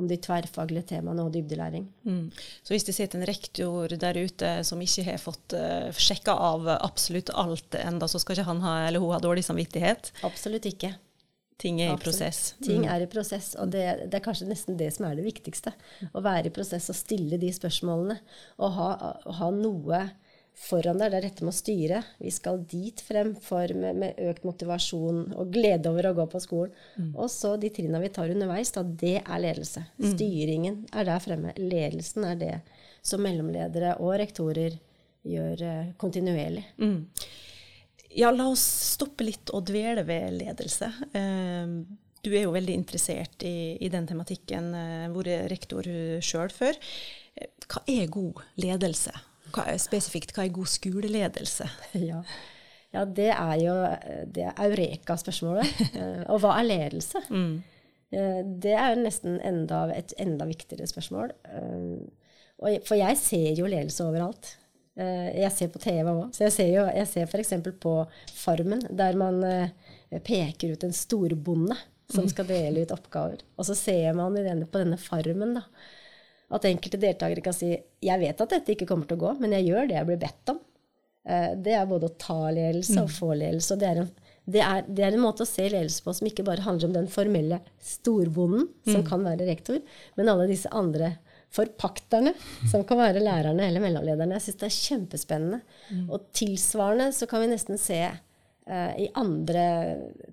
om, 0.00 0.06
de 0.08 0.16
tverrfaglige 0.16 0.86
temaene 0.94 1.26
og 1.26 1.34
dybdelæring. 1.34 1.84
Mm. 2.08 2.30
Så 2.64 2.72
hvis 2.72 2.86
det 2.88 2.94
sitter 2.96 3.20
en 3.20 3.28
rektor 3.28 3.92
der 4.00 4.16
ute 4.16 4.52
som 4.64 4.80
ikke 4.80 5.04
har 5.10 5.20
fått 5.20 5.52
uh, 5.52 5.90
sjekka 5.92 6.32
av 6.32 6.70
absolutt 6.78 7.28
alt 7.36 7.76
enda, 7.76 8.08
så 8.08 8.16
skal 8.22 8.38
ikke 8.38 8.48
han 8.48 8.64
ha, 8.64 8.78
eller 8.86 9.04
hun 9.04 9.12
ha 9.12 9.20
dårlig 9.20 9.44
samvittighet? 9.44 10.08
Absolutt 10.24 10.70
ikke. 10.72 10.94
Ting 11.60 11.82
er 11.84 11.92
i 11.92 12.00
prosess. 12.00 12.54
Ting 12.64 12.86
mm. 12.86 12.88
er 12.88 13.04
i 13.04 13.08
prosess, 13.10 13.52
og 13.60 13.68
det, 13.74 13.84
det, 14.06 14.16
er 14.16 14.24
kanskje 14.24 14.48
nesten 14.48 14.78
det 14.80 14.88
som 14.94 15.04
er 15.10 15.18
det 15.18 15.26
viktigste. 15.26 15.74
Å 16.16 16.22
være 16.24 16.48
i 16.48 16.54
prosess 16.56 16.88
og 16.88 16.96
stille 16.96 17.36
de 17.40 17.50
spørsmålene. 17.52 18.16
Og 18.64 18.72
ha, 18.78 18.88
ha 19.40 19.50
noe 19.52 20.00
foran 20.60 21.00
deg. 21.00 21.10
Det 21.10 21.18
er 21.18 21.26
dette 21.28 21.46
med 21.46 21.52
å 21.52 21.56
styre. 21.56 22.00
Vi 22.20 22.32
skal 22.34 22.60
dit 22.68 23.00
frem 23.04 23.32
for 23.42 23.72
med, 23.76 23.98
med 24.02 24.20
økt 24.30 24.46
motivasjon 24.48 25.22
og 25.34 25.52
glede 25.54 25.90
over 25.92 26.10
å 26.10 26.14
gå 26.20 26.26
på 26.32 26.42
skolen. 26.42 26.74
Mm. 26.96 27.12
Og 27.14 27.30
så 27.32 27.54
de 27.60 27.70
trinna 27.74 28.00
vi 28.02 28.12
tar 28.14 28.32
underveis, 28.32 28.72
da, 28.76 28.84
det 28.84 29.18
er 29.22 29.42
ledelse. 29.42 29.84
Mm. 29.98 30.10
Styringen 30.14 30.82
er 30.92 31.08
der 31.08 31.24
fremme. 31.24 31.54
Ledelsen 31.60 32.26
er 32.28 32.40
det 32.40 32.56
som 33.02 33.22
mellomledere 33.24 33.96
og 34.04 34.18
rektorer 34.20 34.76
gjør 35.26 35.64
eh, 35.64 35.94
kontinuerlig. 36.00 36.66
Mm. 36.80 37.06
Ja, 38.18 38.32
la 38.34 38.50
oss 38.50 38.64
stoppe 38.96 39.24
litt 39.26 39.52
og 39.54 39.64
dvele 39.70 40.02
ved 40.08 40.34
ledelse. 40.40 40.90
Ehm, 41.14 41.82
du 42.20 42.32
er 42.34 42.44
jo 42.44 42.52
veldig 42.52 42.74
interessert 42.76 43.44
i, 43.46 43.78
i 43.80 43.88
den 43.92 44.08
tematikken, 44.08 44.72
eh, 44.76 45.08
vært 45.14 45.48
rektor 45.52 45.88
sjøl 46.24 46.52
før. 46.52 46.76
Hva 47.70 47.84
er 47.88 48.10
god 48.10 48.42
ledelse? 48.60 49.14
Hva 49.54 49.66
er, 49.70 49.80
spesifikt, 49.82 50.34
hva 50.36 50.46
er 50.46 50.54
god 50.54 50.70
skoleledelse? 50.70 51.68
Ja. 52.10 52.22
ja 52.94 53.04
det 53.04 53.30
er 53.34 53.56
jo 53.62 53.74
det 54.30 54.46
er 54.50 54.64
eureka-spørsmålet. 54.68 55.84
Eh, 55.94 56.22
og 56.28 56.42
hva 56.44 56.56
er 56.60 56.70
ledelse? 56.70 57.26
Mm. 57.30 57.60
Eh, 58.10 58.40
det 58.62 58.72
er 58.74 58.94
jo 58.94 59.04
nesten 59.04 59.36
enda, 59.46 59.84
et 59.94 60.16
enda 60.18 60.48
viktigere 60.48 60.88
spørsmål. 60.90 61.30
For 62.58 62.98
jeg 62.98 63.18
ser 63.20 63.52
jo 63.54 63.68
ledelse 63.70 64.02
overalt. 64.02 64.56
Eh, 65.00 65.30
jeg 65.40 65.52
ser 65.54 65.70
på 65.72 65.80
TV 65.82 66.10
òg. 66.10 66.26
Så 66.34 66.46
jeg 66.48 66.56
ser 66.56 66.72
jo 66.74 66.84
jeg 66.88 67.08
ser 67.08 67.30
f.eks. 67.30 67.54
på 67.82 67.94
Farmen, 68.36 68.82
der 68.90 69.18
man 69.18 69.40
eh, 69.46 69.72
peker 70.26 70.74
ut 70.74 70.84
en 70.86 70.96
storbonde 70.96 71.78
som 72.10 72.26
skal 72.28 72.48
dele 72.48 72.84
ut 72.84 72.92
oppgaver. 72.94 73.44
Og 73.56 73.68
så 73.68 73.76
ser 73.78 74.16
man 74.18 74.34
denne, 74.34 74.66
på 74.66 74.82
denne 74.82 74.98
farmen 74.98 75.54
da, 75.60 75.62
at 76.50 76.66
enkelte 76.66 76.98
deltakere 77.00 77.44
kan 77.44 77.54
si 77.54 77.70
jeg 77.74 78.22
vet 78.22 78.42
at 78.42 78.56
dette 78.56 78.74
ikke 78.74 78.88
kommer 78.88 79.06
til 79.08 79.20
å 79.20 79.24
gå, 79.24 79.36
men 79.42 79.54
jeg 79.56 79.70
gjør 79.70 79.88
det 79.90 79.98
jeg 79.98 80.08
blir 80.08 80.20
bedt 80.24 80.52
om. 80.54 80.58
Eh, 81.28 81.52
det 81.62 81.76
er 81.76 81.88
både 81.88 82.10
å 82.10 82.16
ta 82.18 82.40
ledelse 82.50 82.96
og 82.98 83.10
mm. 83.10 83.16
få 83.18 83.32
ledelse. 83.34 83.74
og 83.74 83.82
det 83.82 83.88
er, 83.90 84.02
en, 84.02 84.12
det, 84.50 84.62
er, 84.64 84.86
det 84.88 85.04
er 85.06 85.16
en 85.16 85.24
måte 85.24 85.44
å 85.44 85.50
se 85.50 85.66
ledelse 85.68 86.04
på 86.04 86.14
som 86.16 86.30
ikke 86.30 86.46
bare 86.46 86.64
handler 86.66 86.90
om 86.90 86.96
den 86.96 87.10
formelle 87.12 87.60
storbonden, 87.84 88.70
som 88.88 89.02
mm. 89.02 89.08
kan 89.10 89.26
være 89.26 89.48
rektor, 89.50 89.82
men 90.18 90.32
alle 90.32 90.48
disse 90.50 90.72
andre 90.74 91.14
forpakterne, 91.50 92.32
som 92.70 92.84
kan 92.86 93.00
være 93.00 93.22
lærerne 93.24 93.66
eller 93.66 93.82
mellomlederne. 93.82 94.36
Jeg 94.38 94.46
syns 94.46 94.60
det 94.60 94.68
er 94.68 94.76
kjempespennende. 94.76 95.62
Mm. 95.90 96.04
Og 96.06 96.28
tilsvarende 96.36 97.08
så 97.14 97.26
kan 97.30 97.42
vi 97.42 97.48
nesten 97.50 97.80
se 97.80 97.98
uh, 98.06 98.92
i 98.94 99.08
andre 99.18 99.64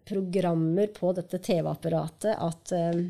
programmer 0.05 0.91
på 0.93 1.15
dette 1.17 1.41
TV-apparatet 1.41 2.37
at 2.37 2.75
uh, 2.77 3.01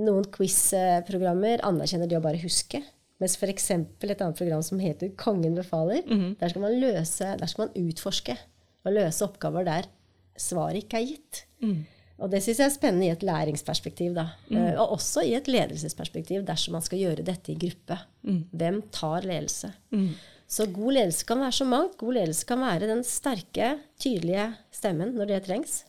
noen 0.00 0.24
quiz-programmer 0.32 1.60
anerkjenner 1.66 2.08
det 2.08 2.16
å 2.16 2.24
bare 2.24 2.40
huske. 2.40 2.80
Mens 3.22 3.36
f.eks. 3.38 3.70
et 3.70 4.22
annet 4.22 4.38
program 4.38 4.62
som 4.64 4.80
heter 4.82 5.12
Kongen 5.20 5.54
befaler, 5.54 6.02
mm 6.06 6.20
-hmm. 6.20 6.38
der, 6.40 6.48
skal 6.48 6.62
man 6.62 6.80
løse, 6.80 7.36
der 7.38 7.46
skal 7.46 7.66
man 7.66 7.88
utforske 7.88 8.36
og 8.84 8.92
løse 8.92 9.24
oppgaver 9.24 9.64
der 9.64 9.90
svaret 10.36 10.84
ikke 10.84 11.00
er 11.00 11.06
gitt. 11.06 11.44
Mm. 11.62 11.84
Og 12.22 12.30
det 12.30 12.42
syns 12.44 12.60
jeg 12.62 12.66
er 12.66 12.74
spennende 12.74 13.06
i 13.06 13.14
et 13.14 13.22
læringsperspektiv. 13.26 14.14
da. 14.14 14.28
Mm. 14.48 14.56
Uh, 14.56 14.80
og 14.82 14.92
også 14.98 15.24
i 15.26 15.34
et 15.34 15.48
ledelsesperspektiv 15.50 16.44
dersom 16.46 16.72
man 16.72 16.82
skal 16.82 16.98
gjøre 16.98 17.26
dette 17.26 17.52
i 17.52 17.58
gruppe. 17.58 17.98
Mm. 18.22 18.44
Hvem 18.52 18.82
tar 18.94 19.26
ledelse? 19.26 19.72
Mm. 19.90 20.14
Så 20.46 20.66
god 20.70 20.92
ledelse 20.92 21.26
kan 21.26 21.40
være 21.40 21.52
så 21.52 21.64
mangt. 21.64 21.96
God 21.98 22.14
ledelse 22.14 22.46
kan 22.46 22.60
være 22.60 22.90
den 22.90 23.02
sterke, 23.04 23.78
tydelige 23.98 24.52
stemmen 24.70 25.14
når 25.16 25.32
det 25.32 25.42
trengs. 25.48 25.84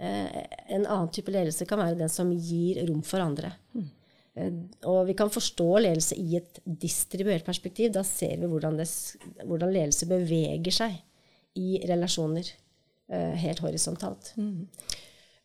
Uh, 0.00 0.28
en 0.72 0.86
annen 0.86 1.10
type 1.12 1.32
ledelse 1.32 1.66
kan 1.68 1.80
være 1.82 1.98
den 1.98 2.12
som 2.12 2.30
gir 2.32 2.80
rom 2.88 3.02
for 3.06 3.22
andre. 3.22 3.52
Uh, 3.76 4.62
og 4.88 5.02
vi 5.10 5.16
kan 5.18 5.32
forstå 5.32 5.68
ledelse 5.84 6.16
i 6.16 6.38
et 6.40 6.62
distribuert 6.64 7.44
perspektiv. 7.46 7.92
Da 7.96 8.04
ser 8.06 8.40
vi 8.40 8.48
hvordan, 8.48 8.80
det, 8.80 8.88
hvordan 9.44 9.74
ledelse 9.74 10.08
beveger 10.10 10.80
seg 10.82 10.98
i 11.60 11.80
relasjoner 11.88 12.46
helt 13.10 13.58
horisontalt. 13.58 14.28
Mm. 14.38 14.68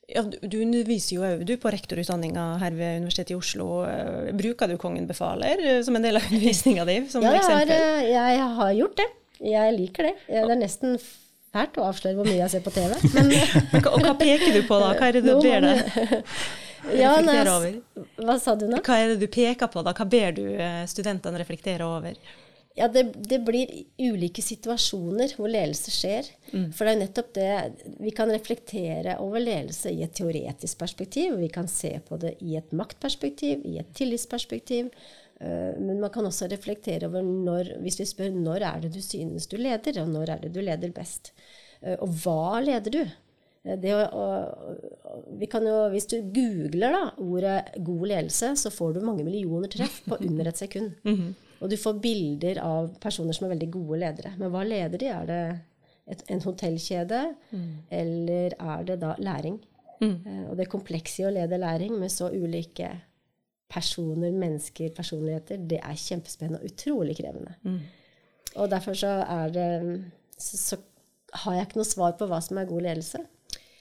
Ja, 0.05 0.21
du 0.21 0.59
underviser 0.61 1.17
jo 1.17 1.45
du 1.47 1.55
på 1.57 1.71
rektorutdanninga 1.73 2.43
her 2.61 2.75
ved 2.77 3.01
Universitetet 3.01 3.33
i 3.33 3.37
Oslo. 3.39 3.67
Eh, 3.89 4.31
bruker 4.37 4.69
du 4.69 4.77
Kongen 4.81 5.07
befaler 5.09 5.61
eh, 5.63 5.81
som 5.85 5.97
en 5.97 6.05
del 6.05 6.19
av 6.19 6.27
undervisninga 6.29 6.85
di? 6.85 6.99
ja, 7.01 7.31
jeg 7.33 7.45
har, 7.49 7.71
eh, 7.73 8.09
jeg 8.11 8.49
har, 8.59 8.73
gjort 8.77 8.99
det. 9.01 9.07
Jeg 9.45 9.77
liker 9.79 10.09
det. 10.09 10.15
Det 10.29 10.43
er 10.43 10.59
nesten 10.59 10.99
fælt 11.55 11.79
å 11.81 11.89
avsløre 11.89 12.19
hvor 12.19 12.29
mye 12.29 12.41
jeg 12.43 12.53
ser 12.53 12.63
på 12.65 12.75
TV. 12.75 12.93
Men, 13.15 13.33
og 13.81 13.99
hva 14.03 14.15
peker 14.19 14.55
du 14.55 14.61
på 14.67 14.79
da? 14.83 14.93
Hva 14.99 15.09
er 15.09 15.19
det 15.19 15.25
du 15.25 15.33
ber 15.39 15.65
deg 15.65 15.83
ja, 17.01 17.17
over? 17.17 17.77
Hva 18.21 18.39
sa 18.41 18.55
du 18.59 18.67
nå? 18.69 18.81
Hva 18.85 19.01
er 19.01 19.13
det 19.13 19.21
du 19.23 19.29
peker 19.31 19.71
på 19.71 19.85
da? 19.85 19.95
Hva 19.95 20.09
ber 20.09 20.35
du 20.37 20.43
studentene 20.91 21.41
reflektere 21.41 21.87
over? 21.87 22.19
Ja, 22.75 22.87
det, 22.91 23.03
det, 23.15 23.37
blir 23.47 23.69
ulike 24.03 24.43
situasjoner 24.43 25.31
hvor 25.37 25.47
ledelse 25.47 25.93
skjer. 25.95 26.27
Mm. 26.51 26.73
For 26.75 26.83
det 26.83 26.91
er 26.91 26.99
nettopp 27.05 27.29
det 27.37 27.51
Vi 28.03 28.11
kan 28.15 28.31
reflektere 28.33 29.15
over 29.23 29.39
ledelse 29.39 29.93
i 29.95 30.01
et 30.03 30.11
teoretisk 30.17 30.81
perspektiv. 30.81 31.37
Vi 31.39 31.47
kan 31.53 31.69
se 31.71 31.93
på 32.03 32.19
det 32.19 32.33
i 32.43 32.57
et 32.59 32.75
maktperspektiv, 32.75 33.63
i 33.63 33.77
et 33.79 33.93
tillitsperspektiv. 33.95 34.91
Uh, 35.41 35.75
men 35.81 35.99
man 35.99 36.11
kan 36.13 36.25
også 36.27 36.47
reflektere 36.47 37.09
over 37.09 37.19
når 37.19 37.73
Hvis 37.83 37.97
vi 37.99 38.05
spør 38.07 38.29
når 38.31 38.63
er 38.63 38.83
det 38.85 38.93
du 38.95 39.01
synes 39.03 39.49
du 39.51 39.57
leder, 39.59 39.97
og 40.01 40.07
når 40.13 40.31
er 40.31 40.43
det 40.45 40.53
du 40.55 40.61
leder 40.63 40.93
best? 40.95 41.33
Uh, 41.83 41.97
og 41.99 42.13
hva 42.23 42.61
leder 42.63 42.93
du? 42.93 43.01
Uh, 43.65 43.87
å, 43.91 43.97
å, 44.15 45.25
vi 45.35 45.49
kan 45.51 45.65
jo, 45.67 45.75
hvis 45.91 46.07
du 46.11 46.19
googler 46.21 46.95
da, 46.95 47.03
ordet 47.19 47.57
'god 47.81 48.07
ledelse', 48.13 48.53
så 48.63 48.71
får 48.71 48.95
du 48.95 49.03
mange 49.03 49.25
millioner 49.27 49.71
treff 49.71 50.03
på 50.05 50.21
under 50.21 50.51
et 50.51 50.61
sekund. 50.61 50.93
Mm 51.05 51.15
-hmm. 51.15 51.33
Og 51.63 51.69
du 51.69 51.77
får 51.77 51.99
bilder 52.03 52.59
av 52.59 52.89
personer 52.99 53.33
som 53.33 53.45
er 53.45 53.55
veldig 53.55 53.71
gode 53.71 53.99
ledere. 53.99 54.33
Men 54.37 54.51
hva 54.51 54.63
leder 54.63 54.97
de? 54.97 55.07
Er 55.07 55.25
det 55.25 55.59
et, 56.11 56.23
en 56.29 56.41
hotellkjede, 56.41 57.21
mm. 57.51 57.71
eller 57.89 58.53
er 58.59 58.83
det 58.83 58.99
da 59.01 59.15
læring? 59.17 59.59
Mm. 60.01 60.49
Og 60.49 60.57
det 60.57 60.67
komplekse 60.69 61.23
i 61.23 61.25
å 61.25 61.31
lede 61.31 61.57
læring 61.57 61.95
med 61.99 62.11
så 62.11 62.27
ulike 62.29 62.91
personer, 63.75 64.31
mennesker, 64.31 64.89
personligheter, 64.95 65.61
det 65.69 65.81
er 65.83 65.99
kjempespennende 65.99 66.61
og 66.61 66.71
utrolig 66.71 67.17
krevende. 67.19 67.55
Mm. 67.67 67.79
Og 68.55 68.71
derfor 68.71 68.97
så 68.97 69.13
er 69.27 69.55
det 69.55 69.69
så, 70.37 70.57
så, 70.57 70.83
har 71.35 71.57
jeg 71.57 71.67
ikke 71.67 71.79
noe 71.81 71.87
svar 71.87 72.13
på 72.15 72.27
hva 72.31 72.37
som 72.39 72.61
er 72.61 72.67
god 72.69 72.85
ledelse. 72.85 73.19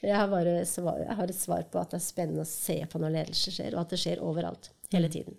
Jeg 0.02 0.16
har, 0.18 0.26
bare 0.28 0.64
svar, 0.66 0.98
jeg 1.00 1.16
har 1.16 1.30
et 1.30 1.38
svar 1.38 1.62
på 1.70 1.78
at 1.80 1.92
det 1.92 2.00
er 2.00 2.04
spennende 2.04 2.42
å 2.42 2.48
se 2.48 2.76
på 2.90 2.98
når 3.00 3.14
ledelse 3.14 3.52
skjer, 3.54 3.76
og 3.76 3.84
at 3.84 3.94
det 3.94 4.00
skjer 4.02 4.22
overalt. 4.26 4.72
Hele 4.92 5.08
mm. 5.08 5.12
tiden. 5.14 5.38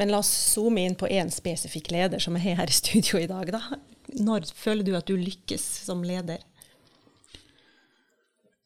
Men 0.00 0.10
la 0.10 0.18
oss 0.20 0.32
zoome 0.50 0.82
inn 0.82 0.96
på 0.98 1.08
én 1.08 1.30
spesifikk 1.32 1.92
leder 1.94 2.22
som 2.22 2.34
er 2.36 2.58
her 2.58 2.70
i 2.70 2.74
studio 2.74 3.22
i 3.22 3.30
dag. 3.30 3.54
Da. 3.54 3.78
Når 4.18 4.50
føler 4.58 4.86
du 4.86 4.92
at 4.98 5.06
du 5.08 5.14
lykkes 5.16 5.62
som 5.86 6.02
leder? 6.04 6.42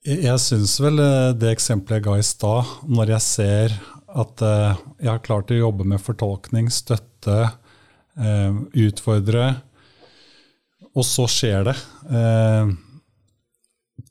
Jeg, 0.09 0.23
jeg 0.25 0.41
syns 0.43 0.79
vel 0.81 1.05
eh, 1.05 1.37
det 1.37 1.53
eksempelet 1.53 2.01
jeg 2.01 2.09
ga 2.09 2.17
i 2.17 2.27
stad, 2.27 2.75
når 2.89 3.15
jeg 3.19 3.27
ser 3.29 3.79
at 4.09 4.43
uh, 4.45 4.77
jeg 5.03 5.11
har 5.11 5.25
klart 5.25 5.53
å 5.53 5.59
jobbe 5.59 5.87
med 5.89 6.01
fortolkning, 6.01 6.71
støtte, 6.73 7.39
uh, 8.19 8.61
utfordre, 8.73 9.49
og 10.97 11.05
så 11.07 11.27
skjer 11.31 11.69
det. 11.69 11.75
Uh, 12.09 12.73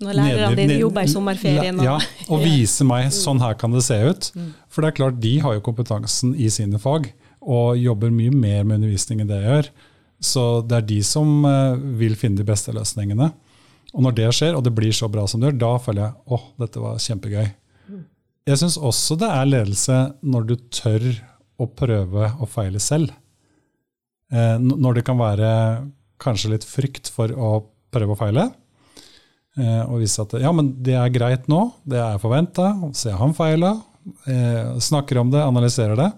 når 0.03 0.13
lærerne 0.19 0.57
dine 0.59 0.77
jobber 0.77 1.07
i 1.07 1.09
sommerferien. 1.09 1.79
Og, 1.81 1.87
ja, 1.87 1.95
og 2.29 2.43
vise 2.45 2.85
meg 2.85 3.09
sånn 3.15 3.41
her 3.41 3.57
kan 3.57 3.73
det 3.73 3.81
se 3.87 3.97
ut. 3.97 4.29
Mm. 4.37 4.51
For 4.69 4.83
det 4.83 4.91
er 4.91 4.99
klart, 4.99 5.19
de 5.23 5.33
har 5.41 5.57
jo 5.57 5.65
kompetansen 5.65 6.35
i 6.37 6.51
sine 6.53 6.77
fag 6.81 7.09
og 7.47 7.79
jobber 7.79 8.11
mye 8.13 8.33
mer 8.33 8.65
med 8.67 8.81
undervisning 8.81 9.23
enn 9.23 9.29
det 9.31 9.41
jeg 9.41 9.49
gjør. 9.49 9.69
Så 10.27 10.43
det 10.67 10.77
er 10.77 10.87
de 10.89 10.97
som 11.05 11.45
vil 11.97 12.17
finne 12.17 12.37
de 12.37 12.45
beste 12.45 12.73
løsningene. 12.73 13.29
Og 13.95 14.03
når 14.03 14.15
det 14.17 14.29
skjer, 14.35 14.57
og 14.57 14.65
det 14.65 14.73
blir 14.75 14.93
så 14.93 15.09
bra 15.09 15.23
som 15.29 15.41
det 15.41 15.51
gjør, 15.51 15.59
da 15.61 15.71
føler 15.81 16.03
jeg 16.03 16.35
åh, 16.35 16.45
dette 16.61 16.83
var 16.83 17.01
kjempegøy. 17.01 17.47
Jeg 18.47 18.61
syns 18.61 18.77
også 18.79 19.17
det 19.19 19.27
er 19.27 19.49
ledelse 19.49 19.95
når 20.23 20.45
du 20.47 20.53
tør 20.71 21.07
å 21.59 21.67
prøve 21.67 22.29
å 22.39 22.47
feile 22.47 22.79
selv. 22.79 23.11
Eh, 24.31 24.55
når 24.61 24.99
det 24.99 25.03
kan 25.07 25.19
være 25.19 25.49
kanskje 26.21 26.53
litt 26.53 26.67
frykt 26.67 27.11
for 27.11 27.33
å 27.33 27.51
prøve 27.93 28.15
å 28.15 28.19
feile. 28.19 28.47
Eh, 29.57 29.83
og 29.83 29.99
vise 30.03 30.23
at 30.23 30.37
ja, 30.39 30.53
men 30.55 30.71
det 30.85 30.95
er 30.95 31.11
greit 31.13 31.49
nå, 31.51 31.63
det 31.87 31.99
er 31.99 32.21
forventa, 32.21 32.71
se 32.95 33.11
han 33.15 33.33
feila, 33.35 33.73
eh, 34.29 34.77
snakker 34.85 35.19
om 35.23 35.33
det, 35.33 35.41
analyserer 35.43 35.99
det. 35.99 36.11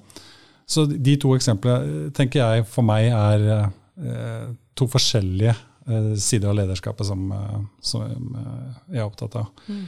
Så 0.70 0.86
de 0.90 1.16
to 1.18 1.34
eksemplene 1.34 2.12
tenker 2.14 2.44
jeg 2.44 2.68
for 2.70 2.86
meg 2.86 3.10
er 3.10 3.48
eh, 3.56 4.46
to 4.78 4.86
forskjellige 4.92 5.56
eh, 5.56 6.14
sider 6.20 6.52
av 6.52 6.60
lederskapet 6.60 7.10
som, 7.10 7.26
eh, 7.34 7.60
som 7.82 8.06
eh, 8.06 8.80
jeg 8.92 9.02
er 9.02 9.08
opptatt 9.08 9.40
av. 9.42 9.50
Mm. 9.66 9.86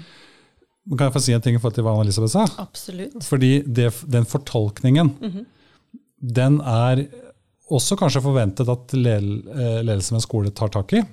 Kan 0.89 1.05
jeg 1.07 1.13
få 1.13 1.21
si 1.21 1.33
en 1.35 1.41
ting 1.45 1.55
i 1.55 1.59
forhold 1.61 1.75
til 1.77 1.85
hva 1.85 1.91
Anne-Elisabeth 1.93 2.33
sa? 2.33 2.45
Absolutt. 2.63 3.19
Fordi 3.23 3.51
det, 3.67 3.91
den 4.09 4.25
fortolkningen, 4.25 5.11
Mhm. 5.21 5.45
den 6.21 6.59
er 6.61 7.03
også 7.71 7.95
kanskje 7.99 8.21
forventet 8.25 8.67
at 8.69 8.93
eh, 8.97 9.81
ledelsen 9.85 10.15
ved 10.17 10.21
en 10.21 10.25
skole 10.25 10.51
tar 10.51 10.69
tak 10.73 10.91
i. 10.93 11.03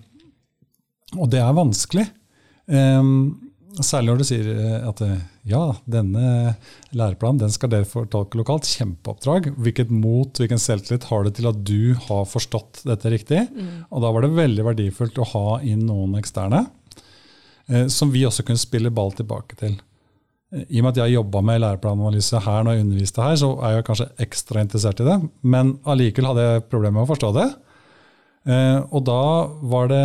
Og 1.18 1.28
det 1.30 1.40
er 1.40 1.52
vanskelig. 1.56 2.06
Um, 2.66 3.40
særlig 3.80 4.10
når 4.10 4.18
du 4.18 4.24
sier 4.28 4.48
eh, 4.52 4.88
at 4.88 5.00
eh, 5.06 5.20
ja, 5.48 5.60
denne 5.88 6.56
læreplanen 6.92 7.38
den 7.44 7.50
skal 7.54 7.70
dere 7.72 7.86
fortolke 7.88 8.36
lokalt. 8.40 8.66
Kjempeoppdrag. 8.68 9.52
Hvilket 9.56 9.92
mot, 9.94 10.32
hvilken 10.36 10.60
selvtillit 10.60 11.06
har 11.12 11.24
det 11.24 11.36
til 11.38 11.48
at 11.48 11.62
du 11.64 11.94
har 12.08 12.26
forstått 12.28 12.82
dette 12.88 13.08
riktig? 13.14 13.44
Og 13.92 14.02
da 14.04 14.10
var 14.12 14.26
det 14.26 14.34
veldig 14.36 14.66
verdifullt 14.72 15.20
å 15.22 15.28
ha 15.32 15.46
inn 15.64 15.86
noen 15.88 16.18
eksterne, 16.20 16.66
som 17.92 18.08
vi 18.14 18.22
også 18.24 18.44
kunne 18.48 18.60
spille 18.60 18.90
ball 18.94 19.12
tilbake 19.12 19.58
til. 19.60 19.74
Eh, 20.54 20.64
I 20.68 20.80
og 20.80 20.86
med 20.86 20.94
at 20.94 21.02
jeg 21.02 21.16
jobba 21.18 21.42
med 21.44 21.62
læreplananalyse 21.64 22.42
her 22.44 22.64
når 22.64 22.76
jeg 22.76 22.86
underviste 22.86 23.24
her, 23.24 23.38
så 23.40 23.54
er 23.60 23.76
jeg 23.76 23.88
kanskje 23.88 24.10
ekstra 24.24 24.64
interessert 24.64 25.02
i 25.02 25.08
det. 25.08 25.16
Men 25.42 25.74
allikevel 25.88 26.30
hadde 26.32 26.46
jeg 26.46 26.68
problemer 26.70 27.00
med 27.00 27.06
å 27.08 27.12
forstå 27.12 27.32
det. 27.36 27.48
Eh, 28.48 28.78
og 28.88 29.04
da 29.08 29.22
var 29.74 29.90
det 29.92 30.04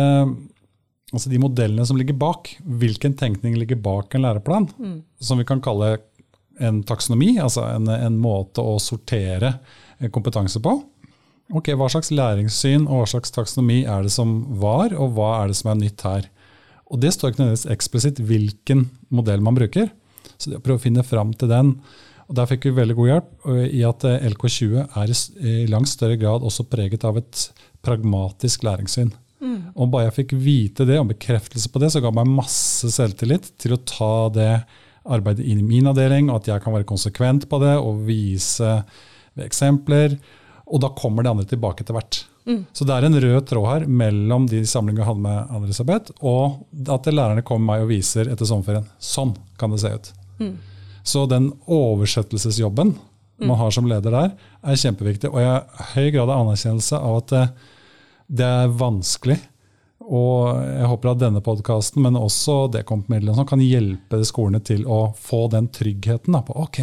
altså 1.14 1.30
de 1.30 1.40
modellene 1.40 1.86
som 1.88 2.00
ligger 2.00 2.18
bak. 2.18 2.56
Hvilken 2.64 3.16
tenkning 3.16 3.56
ligger 3.60 3.80
bak 3.80 4.14
en 4.14 4.26
læreplan? 4.26 4.68
Som 5.22 5.40
vi 5.40 5.48
kan 5.48 5.62
kalle 5.64 5.96
en 6.62 6.84
taksonomi, 6.86 7.34
altså 7.42 7.64
en, 7.66 7.88
en 7.90 8.18
måte 8.20 8.62
å 8.62 8.76
sortere 8.82 9.56
eh, 9.98 10.10
kompetanse 10.12 10.60
på. 10.62 10.76
Ok, 11.54 11.74
Hva 11.76 11.90
slags 11.92 12.08
læringssyn 12.14 12.86
og 12.86 13.02
hva 13.02 13.08
slags 13.10 13.32
taksonomi 13.34 13.82
er 13.84 14.06
det 14.06 14.12
som 14.14 14.36
var, 14.60 14.94
og 14.96 15.16
hva 15.16 15.42
er 15.42 15.50
det 15.50 15.58
som 15.58 15.72
er 15.72 15.80
nytt 15.82 16.04
her? 16.06 16.28
Og 16.94 17.02
Det 17.02 17.10
står 17.10 17.32
ikke 17.32 17.42
nødvendigvis 17.42 17.72
eksplisitt 17.74 18.22
hvilken 18.22 18.86
modell 19.10 19.42
man 19.42 19.56
bruker. 19.58 19.90
Så 20.38 20.50
det 20.50 20.60
å 20.60 20.64
prøve 20.64 20.78
å 20.78 20.84
finne 20.84 21.02
fram 21.06 21.34
til 21.34 21.50
den. 21.50 21.74
Og 22.28 22.38
Der 22.38 22.48
fikk 22.48 22.68
vi 22.68 22.76
veldig 22.78 22.96
god 22.96 23.10
hjelp 23.10 23.50
i 23.66 23.82
at 23.84 24.06
eh, 24.08 24.28
LK20 24.30 24.78
er 25.02 25.12
i 25.12 25.66
langt 25.68 25.90
større 25.90 26.16
grad 26.20 26.46
også 26.46 26.68
preget 26.70 27.04
av 27.04 27.18
et 27.20 27.48
pragmatisk 27.84 28.64
læringssyn. 28.64 29.12
Og 29.74 29.90
bare 29.92 30.06
jeg 30.08 30.16
fikk 30.20 30.34
vite 30.40 30.86
det 30.88 30.96
og 31.00 31.10
bekreftelse 31.10 31.68
på 31.72 31.82
det, 31.82 31.90
så 31.92 32.00
ga 32.00 32.12
meg 32.14 32.30
masse 32.30 32.88
selvtillit 32.94 33.50
til 33.60 33.76
å 33.76 33.82
ta 33.84 34.14
det 34.32 34.52
arbeidet 35.04 35.44
inn 35.44 35.60
i 35.60 35.66
min 35.66 35.90
avdeling, 35.90 36.30
og 36.30 36.40
at 36.40 36.48
jeg 36.48 36.64
kan 36.64 36.72
være 36.72 36.88
konsekvent 36.88 37.48
på 37.50 37.60
det 37.60 37.74
og 37.76 38.06
vise 38.06 38.70
eksempler. 39.44 40.16
Og 40.64 40.80
da 40.80 40.92
kommer 40.96 41.24
det 41.24 41.34
andre 41.34 41.48
tilbake 41.50 41.84
etter 41.84 41.96
hvert. 41.96 42.22
Så 42.76 42.84
det 42.84 42.92
er 42.92 43.06
en 43.06 43.20
rød 43.24 43.46
tråd 43.48 43.66
her 43.70 43.86
mellom 43.88 44.46
de 44.50 44.60
samlingene 44.68 45.00
jeg 45.00 45.08
hadde 45.08 45.24
med 45.24 45.54
Anne-Elisabeth, 45.54 46.12
og 46.20 46.66
at 46.92 47.08
lærerne 47.08 47.44
kommer 47.46 47.72
meg 47.72 47.84
og 47.86 47.92
viser 47.94 48.28
etter 48.28 48.48
sommerferien. 48.48 48.84
Sånn 49.00 49.32
kan 49.60 49.72
det 49.72 49.80
se 49.80 49.94
ut. 49.94 50.10
Så 51.04 51.24
den 51.30 51.50
oversettelsesjobben 51.66 52.94
man 53.48 53.58
har 53.58 53.72
som 53.74 53.88
leder 53.88 54.14
der, 54.14 54.30
er 54.62 54.78
kjempeviktig. 54.78 55.30
Og 55.32 55.40
jeg 55.40 55.50
har 55.50 55.88
høy 55.94 56.10
grad 56.14 56.30
av 56.30 56.44
anerkjennelse 56.44 57.00
av 57.00 57.16
at 57.22 57.32
det, 57.32 57.42
det 58.40 58.46
er 58.60 58.76
vanskelig. 58.78 59.38
Og 60.04 60.60
jeg 60.60 60.88
håper 60.90 61.10
at 61.10 61.20
denne 61.22 61.40
podkasten, 61.44 62.02
men 62.04 62.18
også 62.20 62.68
Dekomp-midlene, 62.74 63.34
sånn, 63.38 63.48
kan 63.48 63.64
hjelpe 63.64 64.20
skolene 64.28 64.60
til 64.64 64.84
å 64.84 65.14
få 65.16 65.46
den 65.52 65.70
tryggheten. 65.72 66.36
Da, 66.36 66.42
på 66.44 66.56
ok, 66.66 66.80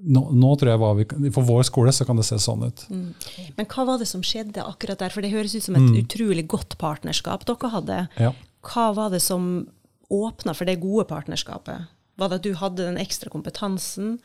nå, 0.00 0.22
nå 0.32 0.50
tror 0.56 0.72
jeg 0.72 0.80
hva 0.80 0.90
vi, 0.96 1.04
For 1.34 1.46
vår 1.46 1.64
skole 1.68 1.92
så 1.94 2.06
kan 2.08 2.18
det 2.20 2.26
se 2.28 2.38
sånn 2.40 2.64
ut. 2.66 2.84
Men 2.90 3.68
hva 3.68 3.86
var 3.88 4.00
det 4.00 4.08
som 4.10 4.24
skjedde 4.24 4.64
akkurat 4.64 5.02
der? 5.02 5.12
For 5.12 5.24
det 5.24 5.32
høres 5.34 5.56
ut 5.56 5.66
som 5.66 5.78
et 5.78 5.98
utrolig 6.02 6.46
godt 6.50 6.78
partnerskap 6.80 7.44
dere 7.48 7.72
hadde. 7.74 7.98
Ja. 8.20 8.34
Hva 8.66 8.90
var 8.96 9.12
det 9.14 9.22
som 9.24 9.68
åpna 10.10 10.54
for 10.56 10.68
det 10.68 10.80
gode 10.82 11.06
partnerskapet? 11.10 11.90
Var 12.20 12.30
det 12.30 12.40
at 12.40 12.46
du 12.46 12.54
hadde 12.58 12.86
den 12.88 13.00
ekstra 13.00 13.32
kompetansen? 13.32 14.18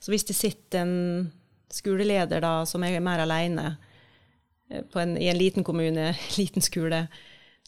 Så 0.00 0.12
hvis 0.12 0.26
det 0.28 0.38
sitter 0.38 0.84
en 0.84 1.30
skoleleder 1.70 2.42
da, 2.42 2.60
som 2.66 2.82
er 2.84 3.00
mer 3.04 3.22
alene 3.24 3.74
eh, 4.70 4.82
på 4.90 5.02
en, 5.02 5.16
i 5.18 5.30
en 5.30 5.38
liten 5.38 5.66
kommune, 5.66 6.12
liten 6.40 6.64
skole, 6.64 7.06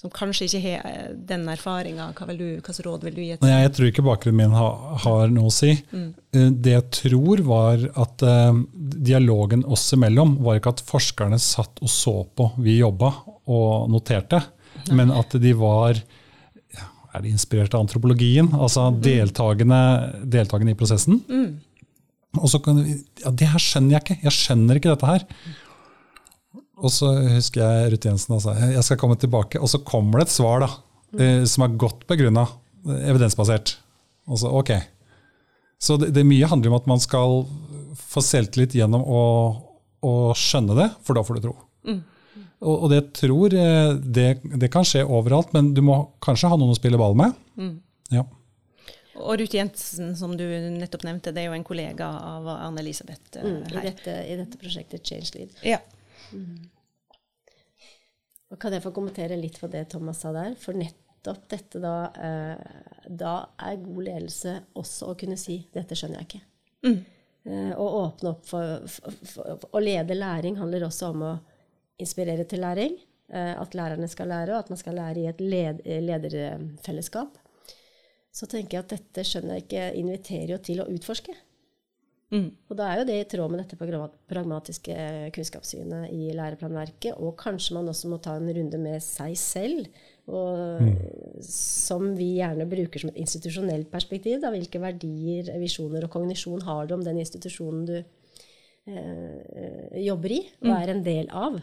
som 0.00 0.10
kanskje 0.10 0.48
ikke 0.48 0.60
har 0.64 0.86
eh, 0.88 1.10
den 1.30 1.44
erfaringa, 1.52 2.08
hva 2.16 2.26
vil 2.32 2.40
råd 2.86 3.04
vil 3.06 3.14
du 3.14 3.20
gi? 3.22 3.36
Nei, 3.44 3.60
jeg 3.62 3.74
tror 3.76 3.90
ikke 3.90 4.06
bakgrunnen 4.06 4.40
min 4.40 4.56
ha, 4.58 4.70
har 5.04 5.30
noe 5.30 5.50
å 5.50 5.54
si. 5.54 5.76
Mm. 5.92 6.08
Det 6.64 6.74
jeg 6.74 6.86
tror 6.98 7.44
var 7.46 7.84
at 8.04 8.24
eh, 8.26 8.62
dialogen 9.12 9.62
oss 9.64 9.86
imellom 9.94 10.38
var 10.42 10.58
ikke 10.58 10.74
at 10.74 10.82
forskerne 10.88 11.38
satt 11.42 11.82
og 11.82 11.92
så 11.92 12.16
på 12.26 12.50
vi 12.64 12.80
jobba 12.80 13.12
og 13.52 13.92
noterte, 13.92 14.42
men 14.90 15.12
at 15.14 15.36
de 15.38 15.54
var 15.58 16.00
er 17.12 17.24
de 17.24 17.28
inspirert 17.28 17.74
av 17.76 17.82
antropologien, 17.84 18.48
altså 18.56 18.86
deltakende, 19.04 19.78
deltakende 20.32 20.72
i 20.72 20.78
prosessen. 20.78 21.18
Og 22.40 22.48
så 22.48 22.60
kan 22.64 22.78
ja, 22.80 23.30
Det 23.30 23.50
her 23.52 23.60
skjønner 23.60 23.98
jeg 23.98 24.04
ikke. 24.06 24.16
Jeg 24.24 24.32
skjønner 24.32 24.78
ikke 24.78 24.94
dette 24.94 25.10
her. 25.10 25.26
Og 26.82 26.90
så 26.90 27.12
husker 27.36 27.62
jeg 27.62 27.92
Ruth 27.94 28.08
Jensen 28.08 28.40
sa 28.42 28.56
jeg 28.58 28.82
skal 28.86 28.98
komme 29.00 29.18
tilbake, 29.20 29.60
og 29.62 29.70
så 29.70 29.80
kommer 29.86 30.18
det 30.20 30.28
et 30.28 30.34
svar 30.34 30.64
da, 30.64 30.70
eh, 31.18 31.44
som 31.48 31.66
er 31.66 31.76
godt 31.78 32.06
begrunna, 32.10 32.46
evidensbasert. 33.06 33.76
Og 34.26 34.40
så, 34.42 34.50
ok. 34.50 34.72
Så 35.82 35.96
det, 35.98 36.12
det 36.16 36.26
mye 36.26 36.48
handler 36.50 36.72
om 36.72 36.78
at 36.80 36.88
man 36.90 37.02
skal 37.02 37.44
få 37.98 38.22
selvtillit 38.22 38.74
gjennom 38.78 39.02
å, 39.06 39.22
å 40.02 40.12
skjønne 40.38 40.76
det, 40.78 40.88
for 41.06 41.18
da 41.18 41.24
får 41.26 41.38
du 41.38 41.46
tro. 41.46 41.54
Og, 42.62 42.74
og 42.76 42.90
det 42.92 43.00
tror 43.18 43.54
eh, 43.58 43.94
det, 43.98 44.28
det 44.62 44.70
kan 44.74 44.86
skje 44.86 45.02
overalt, 45.06 45.50
men 45.54 45.72
du 45.74 45.82
må 45.86 45.96
kanskje 46.22 46.50
ha 46.50 46.58
noen 46.58 46.74
å 46.74 46.78
spille 46.78 46.98
ball 47.00 47.16
med. 47.18 47.34
Ja. 48.14 48.26
Og 49.22 49.36
Ruth 49.38 49.54
Jensen, 49.54 50.14
som 50.18 50.34
du 50.38 50.44
nettopp 50.78 51.04
nevnte, 51.06 51.32
det 51.34 51.42
er 51.44 51.50
jo 51.50 51.56
en 51.56 51.66
kollega 51.66 52.06
av 52.32 52.46
Anne-Elisabeth 52.58 53.38
eh, 53.38 53.46
Mm, 53.46 53.58
i, 53.66 53.82
dette, 53.86 54.14
I 54.26 54.38
dette 54.40 54.58
prosjektet 54.60 55.06
Change 55.06 55.34
Lead. 55.36 55.58
Ja. 55.66 55.78
Og 58.52 58.60
kan 58.60 58.74
jeg 58.74 58.84
få 58.84 58.92
kommentere 58.92 59.38
litt 59.40 59.56
på 59.60 59.70
det 59.72 59.86
Thomas 59.92 60.20
sa 60.22 60.32
der? 60.34 60.54
For 60.60 60.76
nettopp 60.76 61.46
dette 61.50 61.80
da 61.80 61.96
eh, 62.12 62.82
Da 63.08 63.34
er 63.64 63.80
god 63.80 64.02
ledelse 64.08 64.58
også 64.78 65.12
å 65.12 65.18
kunne 65.18 65.38
si 65.40 65.62
'dette 65.72 65.96
skjønner 65.96 66.20
jeg 66.20 66.28
ikke'. 66.28 66.44
Eh, 67.48 67.72
å 67.74 67.86
åpne 68.04 68.34
opp 68.34 68.44
for, 68.46 68.84
for, 68.86 69.16
for 69.26 69.64
Å 69.72 69.80
lede 69.82 70.14
læring 70.18 70.60
handler 70.60 70.84
også 70.86 71.08
om 71.14 71.24
å 71.26 71.32
inspirere 71.98 72.44
til 72.48 72.62
læring. 72.62 72.98
Eh, 73.32 73.54
at 73.56 73.74
lærerne 73.74 74.08
skal 74.10 74.28
lære, 74.28 74.52
og 74.52 74.58
at 74.60 74.70
man 74.70 74.78
skal 74.80 74.98
lære 75.00 75.22
i 75.22 75.30
et 75.30 75.40
led, 75.40 75.80
lederfellesskap. 76.04 77.38
Så 78.32 78.48
tenker 78.48 78.78
jeg 78.78 78.84
at 78.84 78.92
dette 78.92 79.24
skjønner 79.24 79.58
jeg 79.58 79.66
ikke 79.66 79.88
inviterer 80.00 80.54
jo 80.54 80.60
til 80.64 80.82
å 80.84 80.88
utforske. 80.92 81.34
Og 82.32 82.76
da 82.78 82.86
er 82.88 83.00
jo 83.00 83.06
det 83.08 83.16
i 83.20 83.26
tråd 83.28 83.52
med 83.52 83.60
dette 83.60 83.76
pragmatiske 84.30 84.94
kunnskapssynet 85.36 86.14
i 86.14 86.30
læreplanverket, 86.36 87.18
og 87.20 87.34
kanskje 87.40 87.76
man 87.76 87.90
også 87.92 88.08
må 88.08 88.18
ta 88.24 88.38
en 88.38 88.48
runde 88.56 88.80
med 88.80 89.04
seg 89.04 89.36
selv, 89.36 89.90
og, 90.32 90.80
som 91.44 92.06
vi 92.16 92.30
gjerne 92.38 92.68
bruker 92.70 93.02
som 93.02 93.12
et 93.12 93.20
institusjonelt 93.24 93.90
perspektiv. 93.92 94.38
Da, 94.40 94.52
hvilke 94.54 94.80
verdier, 94.80 95.50
visjoner 95.60 96.06
og 96.06 96.14
kognisjon 96.14 96.64
har 96.64 96.88
du 96.88 96.96
om 96.96 97.04
den 97.04 97.20
institusjonen 97.20 97.84
du 97.90 97.96
eh, 98.00 100.00
jobber 100.06 100.38
i 100.38 100.40
og 100.64 100.72
er 100.78 100.94
en 100.94 101.04
del 101.04 101.28
av? 101.28 101.60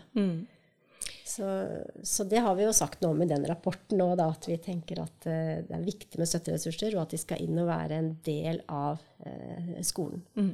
Så, 1.40 1.84
så 2.04 2.24
det 2.24 2.42
har 2.44 2.56
vi 2.56 2.66
jo 2.66 2.72
sagt 2.76 3.00
noe 3.00 3.14
om 3.16 3.22
i 3.24 3.28
den 3.30 3.46
rapporten 3.48 4.02
òg, 4.04 4.20
at 4.20 4.48
vi 4.50 4.58
tenker 4.60 5.00
at 5.06 5.28
eh, 5.32 5.62
det 5.64 5.72
er 5.78 5.86
viktig 5.86 6.20
med 6.20 6.28
støtteressurser, 6.28 6.98
og 6.98 7.06
at 7.06 7.14
de 7.16 7.20
skal 7.22 7.40
inn 7.46 7.62
og 7.62 7.70
være 7.70 7.96
en 7.96 8.10
del 8.26 8.60
av 8.68 9.00
eh, 9.24 9.78
skolen. 9.88 10.20
Mm. 10.36 10.50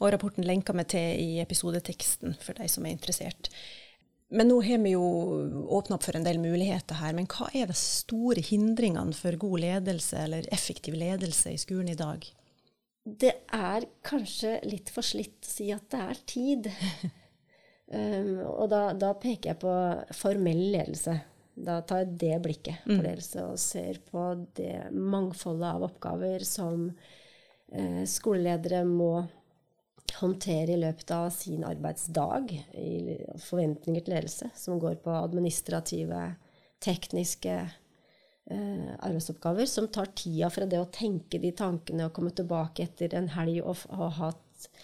Og 0.00 0.14
rapporten 0.14 0.48
lenker 0.48 0.78
vi 0.80 0.86
til 0.94 1.20
i 1.26 1.28
episodeteksten 1.44 2.38
for 2.40 2.56
de 2.56 2.70
som 2.72 2.88
er 2.88 2.96
interessert. 2.96 3.52
Men 4.32 4.48
nå 4.48 4.62
har 4.64 4.80
vi 4.80 4.94
jo 4.94 5.04
åpna 5.76 5.98
opp 5.98 6.08
for 6.08 6.16
en 6.16 6.24
del 6.24 6.40
muligheter 6.40 7.02
her. 7.02 7.12
Men 7.18 7.28
hva 7.28 7.50
er 7.52 7.68
de 7.68 7.76
store 7.76 8.40
hindringene 8.46 9.12
for 9.12 9.36
god 9.44 9.66
ledelse 9.66 10.24
eller 10.24 10.48
effektiv 10.56 10.96
ledelse 10.96 11.52
i 11.52 11.60
skolen 11.60 11.92
i 11.92 12.00
dag? 12.00 12.24
Det 13.04 13.36
er 13.52 13.90
kanskje 14.06 14.56
litt 14.70 14.88
for 14.94 15.04
slitt 15.04 15.44
å 15.44 15.52
si 15.52 15.68
at 15.76 15.90
det 15.92 16.04
er 16.14 16.28
tid. 16.32 16.70
Um, 17.90 18.36
og 18.46 18.68
da, 18.70 18.84
da 18.94 19.14
peker 19.18 19.52
jeg 19.52 19.60
på 19.62 19.74
formell 20.14 20.62
ledelse. 20.76 21.16
Da 21.60 21.80
tar 21.84 22.04
jeg 22.04 22.14
det 22.22 22.36
blikket 22.44 22.84
på 22.86 23.00
ledelse 23.02 23.42
og 23.44 23.58
ser 23.60 23.98
på 24.08 24.22
det 24.56 24.88
mangfoldet 24.94 25.66
av 25.74 25.84
oppgaver 25.90 26.44
som 26.46 26.86
eh, 26.88 28.04
skoleledere 28.08 28.84
må 28.88 29.10
håndtere 30.20 30.72
i 30.72 30.78
løpet 30.80 31.10
av 31.14 31.28
sin 31.34 31.66
arbeidsdag. 31.66 32.54
I 32.78 33.18
forventninger 33.42 34.06
til 34.06 34.16
ledelse 34.16 34.50
som 34.56 34.80
går 34.80 35.02
på 35.04 35.12
administrative, 35.18 36.22
tekniske 36.80 37.56
eh, 37.60 38.90
arbeidsoppgaver 38.96 39.68
som 39.68 39.90
tar 39.92 40.14
tida 40.16 40.48
fra 40.54 40.70
det 40.70 40.80
å 40.80 40.88
tenke 40.94 41.42
de 41.42 41.52
tankene 41.56 42.08
og 42.08 42.14
komme 42.16 42.32
tilbake 42.32 42.86
etter 42.86 43.18
en 43.18 43.28
helg 43.36 43.60
og, 43.60 43.84
og 43.92 44.06
ha 44.06 44.10
hatt 44.30 44.80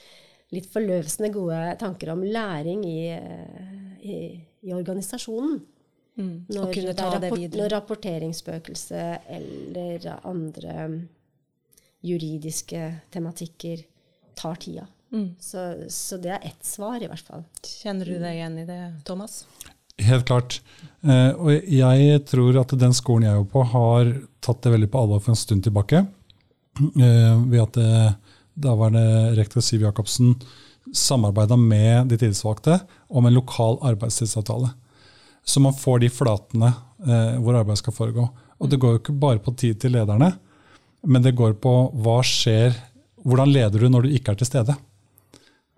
litt 0.55 0.69
forløsende 0.71 1.33
gode 1.35 1.61
tanker 1.81 2.13
om 2.15 2.23
læring 2.23 2.85
i, 2.87 3.01
eh, 3.15 3.97
i, 4.03 4.19
i 4.67 4.75
organisasjonen. 4.77 5.59
Mm. 6.17 6.47
Når, 6.49 6.63
Å 6.63 6.73
kunne 6.73 6.95
ta 6.97 7.11
det 7.19 7.31
rapport, 7.31 7.57
når 7.61 7.73
rapporteringsspøkelse 7.75 9.01
eller 9.37 10.07
andre 10.25 10.87
juridiske 12.07 12.83
tematikker 13.13 13.83
tar 14.39 14.61
tida. 14.63 14.87
Mm. 15.13 15.35
Så, 15.41 15.67
så 15.93 16.19
det 16.21 16.33
er 16.35 16.47
ett 16.49 16.65
svar, 16.67 16.99
i 17.03 17.09
hvert 17.11 17.27
fall. 17.27 17.45
Kjenner 17.67 18.09
du 18.09 18.17
deg 18.17 18.39
igjen 18.39 18.61
i 18.63 18.67
det, 18.69 18.81
Thomas? 19.09 19.43
Helt 20.03 20.27
klart. 20.29 20.59
Eh, 21.05 21.33
og 21.37 21.53
jeg 21.73 22.23
tror 22.29 22.61
at 22.61 22.75
den 22.77 22.97
skolen 22.97 23.29
jeg 23.29 23.41
er 23.41 23.49
på, 23.53 23.65
har 23.73 24.13
tatt 24.45 24.63
det 24.65 24.75
veldig 24.75 24.91
på 24.93 25.03
alvor 25.05 25.23
for 25.25 25.33
en 25.33 25.41
stund 25.41 25.65
tilbake. 25.65 26.05
Eh, 26.81 27.37
ved 27.49 27.63
at 27.63 27.79
det, 27.79 27.93
daværende 28.57 29.37
rektor 29.37 29.65
Siv 29.65 29.85
Jacobsen 29.85 30.35
samarbeida 30.95 31.57
med 31.57 32.07
de 32.07 32.19
tillitsvalgte 32.19 32.81
om 33.09 33.27
en 33.27 33.35
lokal 33.35 33.79
arbeidstidsavtale. 33.83 34.71
Så 35.45 35.61
man 35.61 35.75
får 35.75 36.03
de 36.03 36.11
flatene 36.11 36.73
eh, 37.07 37.39
hvor 37.43 37.59
arbeid 37.59 37.79
skal 37.81 37.95
foregå. 37.95 38.27
Og 38.59 38.71
det 38.71 38.81
går 38.81 38.95
jo 38.95 39.03
ikke 39.03 39.21
bare 39.21 39.43
på 39.43 39.55
tid 39.59 39.81
til 39.81 39.95
lederne, 39.97 40.33
men 41.07 41.23
det 41.23 41.37
går 41.39 41.59
på 41.63 41.75
hva 42.03 42.19
skjer, 42.27 42.75
hvordan 43.23 43.53
leder 43.53 43.83
du 43.83 43.91
når 43.91 44.07
du 44.07 44.17
ikke 44.17 44.35
er 44.35 44.41
til 44.41 44.49
stede. 44.49 44.75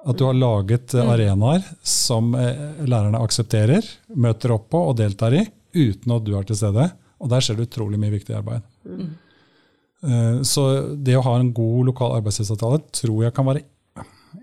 At 0.09 0.17
du 0.17 0.25
har 0.29 0.37
laget 0.37 0.95
eh, 0.95 1.12
arenaer 1.12 1.64
som 1.83 2.33
eh, 2.38 2.85
lærerne 2.87 3.21
aksepterer, 3.21 3.85
møter 4.14 4.55
opp 4.57 4.71
på 4.73 4.83
og 4.91 4.99
deltar 5.01 5.37
i, 5.37 5.45
uten 5.77 6.17
at 6.17 6.25
du 6.25 6.35
er 6.38 6.49
til 6.49 6.61
stede. 6.61 6.88
Og 7.19 7.33
der 7.33 7.43
skjer 7.43 7.59
det 7.59 7.67
utrolig 7.69 7.99
mye 8.01 8.14
viktig 8.14 8.37
arbeid. 8.38 8.64
Eh, 8.87 9.09
Så 9.99 10.63
det 10.95 11.17
å 11.19 11.25
ha 11.27 11.33
en 11.41 11.49
god 11.51 11.89
lokal 11.89 12.13
arbeidstidsavtale 12.21 12.85
tror 12.95 13.25
jeg 13.25 13.35
kan 13.35 13.49
være 13.49 13.65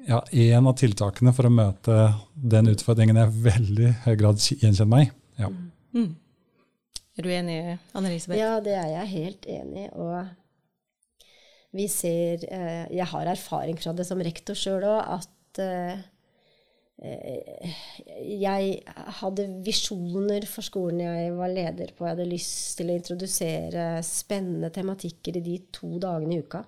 ja, 0.07 0.19
en 0.19 0.67
av 0.67 0.75
tiltakene 0.79 1.33
for 1.35 1.47
å 1.47 1.53
møte 1.53 1.99
den 2.35 2.69
utfordringen 2.73 3.19
jeg 3.21 3.35
veldig 3.45 3.91
høy 4.05 4.15
grad 4.19 4.41
gjenkjenner 4.41 4.91
meg 4.91 5.05
i. 5.07 5.11
Ja. 5.45 5.51
Mm. 5.95 6.09
Er 7.15 7.23
du 7.23 7.31
enig, 7.31 7.59
Anne-Elisabeth? 7.95 8.39
Ja, 8.39 8.57
det 8.63 8.73
er 8.75 8.89
jeg 8.91 9.11
helt 9.13 9.47
enig 9.47 9.85
i. 9.85 9.91
Og 9.95 11.75
vi 11.75 11.87
ser 11.91 12.43
eh, 12.47 12.85
Jeg 12.91 13.07
har 13.11 13.31
erfaring 13.31 13.79
fra 13.79 13.93
det 13.95 14.05
som 14.07 14.21
rektor 14.23 14.57
sjøl 14.57 14.83
òg, 14.87 14.99
at 15.19 15.63
eh, 15.63 15.95
eh, 15.95 16.03
jeg 16.95 18.77
hadde 19.19 19.45
visjoner 19.65 20.45
for 20.47 20.63
skolen 20.63 21.01
jeg 21.03 21.33
var 21.35 21.51
leder 21.51 21.91
på. 21.91 22.05
Jeg 22.05 22.15
hadde 22.15 22.29
lyst 22.29 22.77
til 22.79 22.91
å 22.91 22.95
introdusere 22.95 23.89
spennende 24.05 24.71
tematikker 24.73 25.37
i 25.37 25.43
de 25.43 25.59
to 25.75 25.97
dagene 25.99 26.37
i 26.37 26.45
uka 26.45 26.63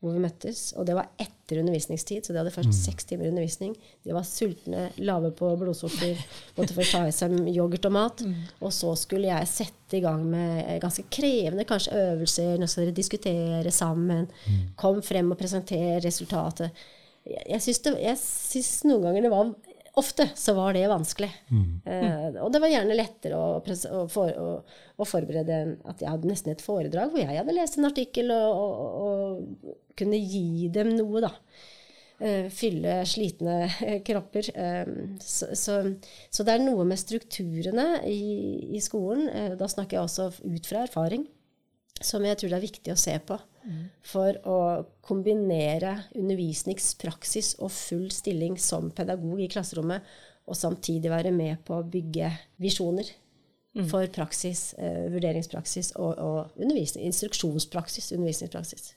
hvor 0.00 0.14
vi 0.16 0.22
møttes. 0.22 0.70
Og 0.80 0.86
det 0.88 0.94
var 0.96 1.10
etter 1.20 1.60
undervisningstid, 1.60 2.24
så 2.24 2.32
de 2.32 2.40
hadde 2.40 2.52
først 2.54 2.72
seks 2.72 3.04
timer 3.10 3.28
undervisning. 3.28 3.74
De 4.06 4.14
var 4.16 4.24
sultne, 4.24 4.86
lave 5.04 5.28
på 5.36 5.50
blodsukker, 5.60 6.22
måtte 6.56 6.76
først 6.76 6.94
ta 6.96 7.02
i 7.04 7.12
seg 7.12 7.34
yoghurt 7.52 7.88
og 7.90 7.94
mat. 7.98 8.22
Og 8.64 8.72
så 8.72 8.94
skulle 8.96 9.28
jeg 9.28 9.50
sette 9.50 9.98
i 9.98 10.04
gang 10.04 10.24
med 10.24 10.80
ganske 10.80 11.04
krevende 11.12 11.68
kanskje 11.68 12.00
øvelser. 12.06 12.56
Nå 12.56 12.68
skal 12.70 12.88
dere 12.88 12.96
diskutere 12.96 13.74
sammen. 13.76 14.30
Kom 14.80 15.02
frem 15.04 15.34
og 15.34 15.40
presentere 15.40 16.00
resultatet. 16.06 16.72
Jeg, 17.30 17.44
jeg 17.54 17.60
syns 17.66 17.82
det- 17.86 17.98
jeg 18.02 18.16
syns 18.20 18.72
noen 18.90 19.04
ganger 19.08 19.22
det 19.28 19.32
var 19.34 19.52
Ofte 20.00 20.28
så 20.38 20.52
var 20.54 20.72
det 20.72 20.84
vanskelig. 20.88 21.28
Eh, 21.84 22.36
og 22.44 22.52
det 22.54 22.60
var 22.62 22.70
gjerne 22.70 22.94
lettere 22.94 23.34
å, 23.36 23.56
å, 23.58 24.04
for, 24.08 24.30
å, 24.38 24.52
å 25.02 25.06
forberede 25.08 25.56
at 25.90 25.98
jeg 26.04 26.08
hadde 26.12 26.30
nesten 26.30 26.52
et 26.52 26.62
foredrag 26.62 27.10
hvor 27.10 27.18
jeg 27.18 27.34
hadde 27.36 27.56
lest 27.56 27.76
en 27.76 27.88
artikkel 27.88 28.30
og, 28.30 28.60
og, 28.62 29.02
og 29.02 29.74
kunne 29.98 30.20
gi 30.22 30.68
dem 30.72 30.92
noe, 30.94 31.24
da. 31.26 31.32
Eh, 32.22 32.46
fylle 32.54 33.00
slitne 33.08 33.58
eh, 33.82 33.98
kropper. 34.06 34.48
Eh, 34.54 34.94
så, 35.26 35.50
så, 35.58 35.80
så 36.30 36.46
det 36.46 36.54
er 36.54 36.64
noe 36.64 36.86
med 36.86 37.00
strukturene 37.02 37.88
i, 38.06 38.20
i 38.78 38.80
skolen, 38.84 39.26
eh, 39.28 39.52
da 39.58 39.68
snakker 39.68 39.98
jeg 39.98 40.06
også 40.06 40.30
ut 40.54 40.70
fra 40.70 40.86
erfaring, 40.86 41.26
som 42.00 42.24
jeg 42.24 42.38
tror 42.38 42.52
det 42.52 42.58
er 42.58 42.64
viktig 42.68 42.92
å 42.92 42.98
se 43.00 43.16
på. 43.26 43.38
For 44.02 44.36
å 44.48 44.58
kombinere 45.04 46.04
undervisningspraksis 46.16 47.56
og 47.60 47.70
full 47.74 48.10
stilling 48.14 48.56
som 48.58 48.90
pedagog 48.90 49.40
i 49.44 49.48
klasserommet, 49.52 50.02
og 50.48 50.56
samtidig 50.56 51.10
være 51.12 51.30
med 51.30 51.60
på 51.66 51.76
å 51.76 51.84
bygge 51.86 52.30
visjoner 52.58 53.06
for 53.86 54.06
praksis, 54.10 54.74
eh, 54.78 55.04
vurderingspraksis 55.12 55.92
og, 55.96 56.18
og 56.18 56.56
undervisning, 56.56 57.04
instruksjonspraksis, 57.06 58.12
undervisningspraksis. 58.16 58.94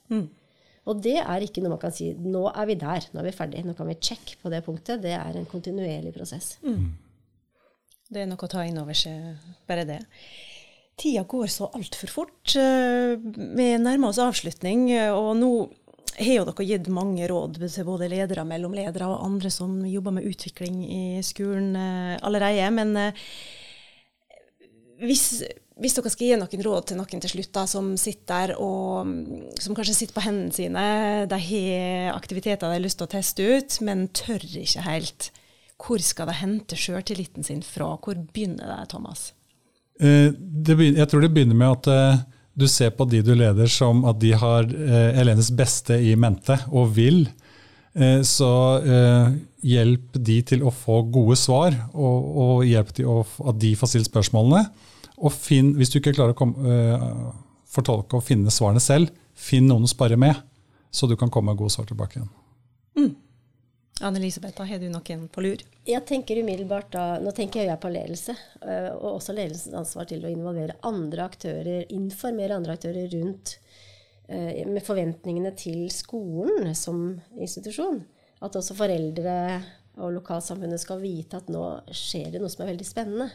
Og 0.89 1.03
det 1.03 1.19
er 1.21 1.43
ikke 1.45 1.62
noe 1.62 1.75
man 1.75 1.79
kan 1.84 1.93
si 1.95 2.10
nå 2.17 2.47
er 2.49 2.65
vi 2.67 2.75
der, 2.75 3.06
nå 3.13 3.19
er 3.21 3.27
vi 3.29 3.36
ferdig, 3.38 3.62
nå 3.67 3.75
kan 3.77 3.88
vi 3.88 3.99
sjekke 3.99 4.39
på 4.41 4.49
det 4.51 4.63
punktet. 4.65 5.03
Det 5.03 5.13
er 5.15 5.38
en 5.39 5.45
kontinuerlig 5.45 6.12
prosess. 6.15 6.58
Det 8.10 8.21
er 8.23 8.27
noe 8.27 8.41
å 8.41 8.49
ta 8.51 8.65
inn 8.67 8.79
over 8.82 8.97
seg, 8.97 9.38
bare 9.69 9.86
det. 9.88 9.99
Tida 10.95 11.23
går 11.23 11.47
så 11.49 11.69
altfor 11.73 12.12
fort. 12.12 12.56
Eh, 12.56 13.17
Vi 13.17 13.69
nærmer 13.82 14.10
oss 14.10 14.21
avslutning, 14.21 14.91
eh, 14.91 15.12
og 15.12 15.36
nå 15.38 15.49
har 16.19 16.36
jo 16.36 16.45
dere 16.45 16.67
gitt 16.69 16.88
mange 16.93 17.25
råd 17.27 17.58
til 17.58 17.88
både 17.88 18.10
ledere, 18.12 18.45
mellomledere 18.45 19.08
og 19.10 19.25
andre 19.25 19.49
som 19.49 19.79
jobber 19.86 20.13
med 20.13 20.29
utvikling 20.29 20.84
i 20.86 21.21
skolen 21.25 21.75
eh, 21.75 22.19
allerede. 22.21 22.69
Men 22.71 22.93
hvis, 25.01 25.41
hvis 25.82 25.97
dere 25.97 26.13
skal 26.13 26.27
gi 26.27 26.38
noen 26.38 26.65
råd 26.69 26.88
til 26.91 27.01
noen 27.01 27.25
til 27.25 27.34
slutt, 27.34 27.53
da, 27.58 27.65
som 27.65 27.95
sitter 27.97 28.53
der 28.53 28.56
og 28.62 29.10
mm, 29.10 29.58
som 29.60 29.73
kanskje 29.73 29.97
sitter 29.97 30.19
på 30.19 30.27
hendene 30.27 30.53
sine, 30.53 30.88
de 31.25 31.43
har 31.49 32.13
aktiviteter 32.13 32.69
de 32.69 32.77
har 32.77 32.86
lyst 32.86 33.01
til 33.01 33.10
å 33.10 33.15
teste 33.17 33.49
ut, 33.58 33.82
men 33.82 34.12
tør 34.13 34.45
ikke 34.45 34.86
helt. 34.86 35.32
Hvor 35.82 35.99
skal 36.06 36.29
de 36.29 36.38
hente 36.38 36.77
sjøltilliten 36.77 37.43
sin 37.43 37.65
fra? 37.65 37.95
Hvor 37.97 38.15
begynner 38.15 38.69
det, 38.69 38.91
Thomas? 38.93 39.32
Eh, 40.01 40.32
jeg 40.34 41.08
tror 41.10 41.21
det 41.21 41.34
begynner 41.34 41.58
med 41.58 41.77
at 41.77 41.89
eh, 41.93 42.23
du 42.53 42.67
ser 42.69 42.93
på 42.93 43.06
de 43.10 43.21
du 43.25 43.34
leder 43.36 43.69
som 43.71 44.03
at 44.06 44.19
de 44.21 44.32
har 44.38 44.67
Elenes 44.67 45.21
elevenes 45.21 45.51
beste 45.58 45.97
i 45.97 46.13
mente 46.15 46.58
og 46.71 46.93
vil. 46.97 47.25
Eh, 47.93 48.21
Så 48.25 48.49
eh, 48.82 49.34
hjelp 49.63 50.17
de 50.17 50.41
til 50.41 50.63
å 50.65 50.73
få 50.73 51.01
gode 51.13 51.38
svar, 51.39 51.75
og, 51.93 52.65
hjelp 52.67 52.93
de 52.97 53.06
at 53.08 53.60
de 53.62 53.73
får 53.79 53.93
stilt 53.93 54.10
spørsmålene. 54.10 54.65
Og 55.23 55.32
finn, 55.34 55.73
hvis 55.77 55.93
du 55.93 55.99
ikke 55.99 56.15
klarer 56.17 56.34
å 56.34 56.38
komme, 56.38 56.58
eh, 56.67 57.10
fortolke 57.73 58.17
og 58.17 58.25
finne 58.25 58.51
svarene 58.53 58.82
selv, 58.84 59.13
finn 59.34 59.67
noen 59.69 59.86
å 59.88 59.89
spare 59.89 60.17
med, 60.17 60.36
så 60.93 61.08
du 61.10 61.15
kan 61.17 61.29
komme 61.29 61.51
med 61.51 61.62
gode 61.62 61.73
svar 61.73 61.88
tilbake 61.89 62.19
igjen. 62.19 62.29
Anne-Elisabeth, 64.01 64.58
da 64.58 64.65
har 64.65 64.79
du 64.82 64.88
noen 64.89 65.27
på 65.29 65.43
lur? 65.45 65.62
Jeg 65.86 66.01
tenker 66.10 66.39
umiddelbart 66.41 66.89
da, 66.95 67.03
Nå 67.21 67.32
tenker 67.36 67.67
jeg 67.67 67.79
på 67.79 67.91
ledelse, 67.93 68.34
eh, 68.65 68.89
og 68.95 69.19
også 69.19 69.36
ledelsens 69.38 69.75
ansvar 69.77 70.08
til 70.10 70.25
å 70.25 70.32
involvere 70.34 70.79
andre 70.88 71.27
aktører, 71.27 71.86
informere 71.93 72.58
andre 72.58 72.73
aktører 72.73 73.08
rundt 73.13 73.58
eh, 74.27 74.65
med 74.65 74.82
forventningene 74.86 75.53
til 75.60 75.86
skolen 75.93 76.73
som 76.75 77.06
institusjon. 77.38 78.01
At 78.43 78.58
også 78.60 78.75
foreldre 78.75 79.38
og 80.01 80.15
lokalsamfunnet 80.17 80.82
skal 80.82 80.99
vite 81.03 81.38
at 81.38 81.51
nå 81.53 81.63
skjer 81.93 82.34
det 82.34 82.41
noe 82.41 82.49
som 82.51 82.65
er 82.65 82.73
veldig 82.73 82.88
spennende. 82.89 83.29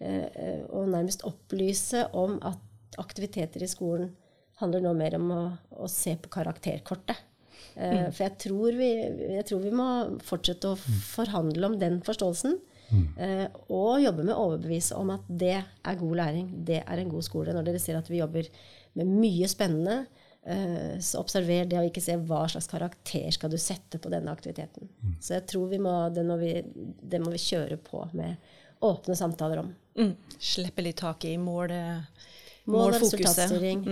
Eh, 0.00 0.64
Og 0.72 0.88
nærmest 0.88 1.26
opplyse 1.28 2.06
om 2.16 2.38
at 2.40 2.96
aktiviteter 2.98 3.62
i 3.62 3.68
skolen 3.70 4.14
handler 4.62 4.80
nå 4.80 4.94
mer 4.96 5.14
om 5.20 5.28
å, 5.32 5.42
å 5.76 5.86
se 5.88 6.16
på 6.16 6.32
karakterkortet. 6.32 7.20
Eh, 7.76 8.08
For 8.10 8.24
jeg 8.26 8.36
tror, 8.46 8.76
vi, 8.78 8.90
jeg 9.36 9.46
tror 9.48 9.62
vi 9.64 9.70
må 9.74 9.86
fortsette 10.26 10.72
å 10.72 10.78
forhandle 10.80 11.70
om 11.72 11.78
den 11.80 12.00
forståelsen. 12.06 12.58
Mm. 12.90 13.04
Og 13.70 14.00
jobbe 14.02 14.24
med 14.26 14.34
å 14.34 14.48
overbevise 14.48 14.96
om 14.98 15.12
at 15.14 15.26
det 15.28 15.52
er 15.60 15.98
god 16.00 16.16
læring. 16.18 16.48
Det 16.66 16.80
er 16.82 16.98
en 16.98 17.12
god 17.12 17.22
skole. 17.22 17.52
Når 17.54 17.68
dere 17.68 17.78
ser 17.78 17.94
at 18.00 18.08
vi 18.10 18.18
jobber 18.18 18.48
med 18.98 19.06
mye 19.06 19.46
spennende, 19.46 20.00
eh, 20.42 20.96
så 20.98 21.20
observer 21.22 21.68
det, 21.70 21.78
og 21.78 21.86
ikke 21.86 22.02
se 22.02 22.16
hva 22.18 22.40
slags 22.50 22.66
karakter 22.66 23.30
skal 23.36 23.52
du 23.52 23.58
sette 23.62 24.00
på 24.02 24.10
denne 24.10 24.34
aktiviteten. 24.34 24.90
Så 25.22 25.36
jeg 25.36 25.46
tror 25.52 25.68
vi 25.70 25.78
må, 25.78 25.94
det, 26.10 26.24
må 26.26 26.34
vi, 26.42 26.50
det 26.66 27.22
må 27.22 27.30
vi 27.30 27.38
kjøre 27.44 27.78
på 27.86 28.02
med 28.18 28.34
åpne 28.82 29.14
samtaler 29.14 29.62
om. 29.62 29.70
Mm. 30.00 30.14
Slippe 30.40 30.82
litt 30.82 30.98
tak 31.04 31.24
i 31.30 31.36
mål, 31.38 31.70
Mål 31.70 32.74
og 32.74 32.96
målfokuset. 32.96 33.22
resultatstyring. 33.22 33.84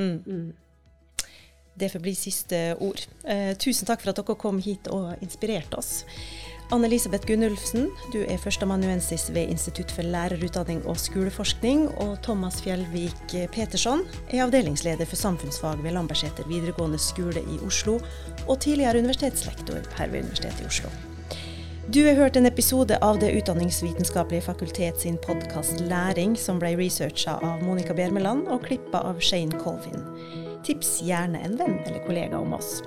Det 1.79 1.93
får 1.93 2.03
bli 2.03 2.14
siste 2.18 2.59
ord. 2.83 3.01
Eh, 3.24 3.55
tusen 3.57 3.87
takk 3.87 4.03
for 4.03 4.11
at 4.11 4.18
dere 4.18 4.35
kom 4.41 4.59
hit 4.62 4.89
og 4.91 5.12
inspirerte 5.22 5.79
oss. 5.79 6.05
Anne-Elisabeth 6.74 7.24
Gunnulfsen, 7.24 7.87
du 8.12 8.18
er 8.29 8.41
førsteamanuensis 8.43 9.31
ved 9.33 9.49
Institutt 9.55 9.93
for 9.95 10.05
lærerutdanning 10.05 10.83
og 10.91 10.99
skoleforskning. 11.01 11.87
Og 12.05 12.18
Thomas 12.26 12.59
Fjellvik 12.61 13.37
Petersson 13.55 14.03
er 14.29 14.43
avdelingsleder 14.45 15.09
for 15.09 15.16
samfunnsfag 15.16 15.81
ved 15.85 15.97
Lambertseter 15.97 16.49
videregående 16.51 17.01
skole 17.01 17.41
i 17.41 17.61
Oslo, 17.64 18.01
og 18.49 18.61
tidligere 18.61 18.99
universitetslektor 18.99 19.87
her 19.97 20.11
ved 20.12 20.26
Universitetet 20.26 20.66
i 20.66 20.68
Oslo. 20.68 20.93
Du 21.89 22.03
har 22.05 22.18
hørt 22.18 22.37
en 22.37 22.47
episode 22.47 22.99
av 23.01 23.16
Det 23.22 23.31
utdanningsvitenskapelige 23.39 24.45
fakultet 24.51 25.01
sin 25.01 25.16
podkast 25.16 25.81
Læring, 25.81 26.37
som 26.37 26.61
ble 26.61 26.74
researcha 26.76 27.39
av 27.41 27.64
Monica 27.64 27.97
Bjermeland 27.97 28.45
og 28.53 28.66
klippa 28.66 29.01
av 29.09 29.24
Shane 29.24 29.57
Colvin. 29.62 30.05
Tips 30.69 30.99
gjerne 31.01 31.39
en 31.41 31.55
venn 31.57 31.79
eller 31.87 32.03
kollega 32.07 32.39
om 32.39 32.53
oss. 32.53 32.83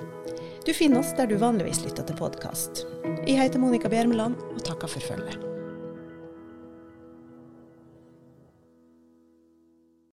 Du 0.66 0.70
finner 0.74 1.00
oss 1.00 1.10
der 1.18 1.26
du 1.26 1.34
vanligvis 1.34 1.82
lytter 1.82 2.06
til 2.06 2.14
podkast. 2.14 2.84
Jeg 3.26 3.40
heter 3.40 3.58
Monica 3.58 3.90
Bjermeland 3.90 4.38
og 4.38 4.62
takker 4.62 4.86
for 4.86 5.02
følget. 5.02 5.51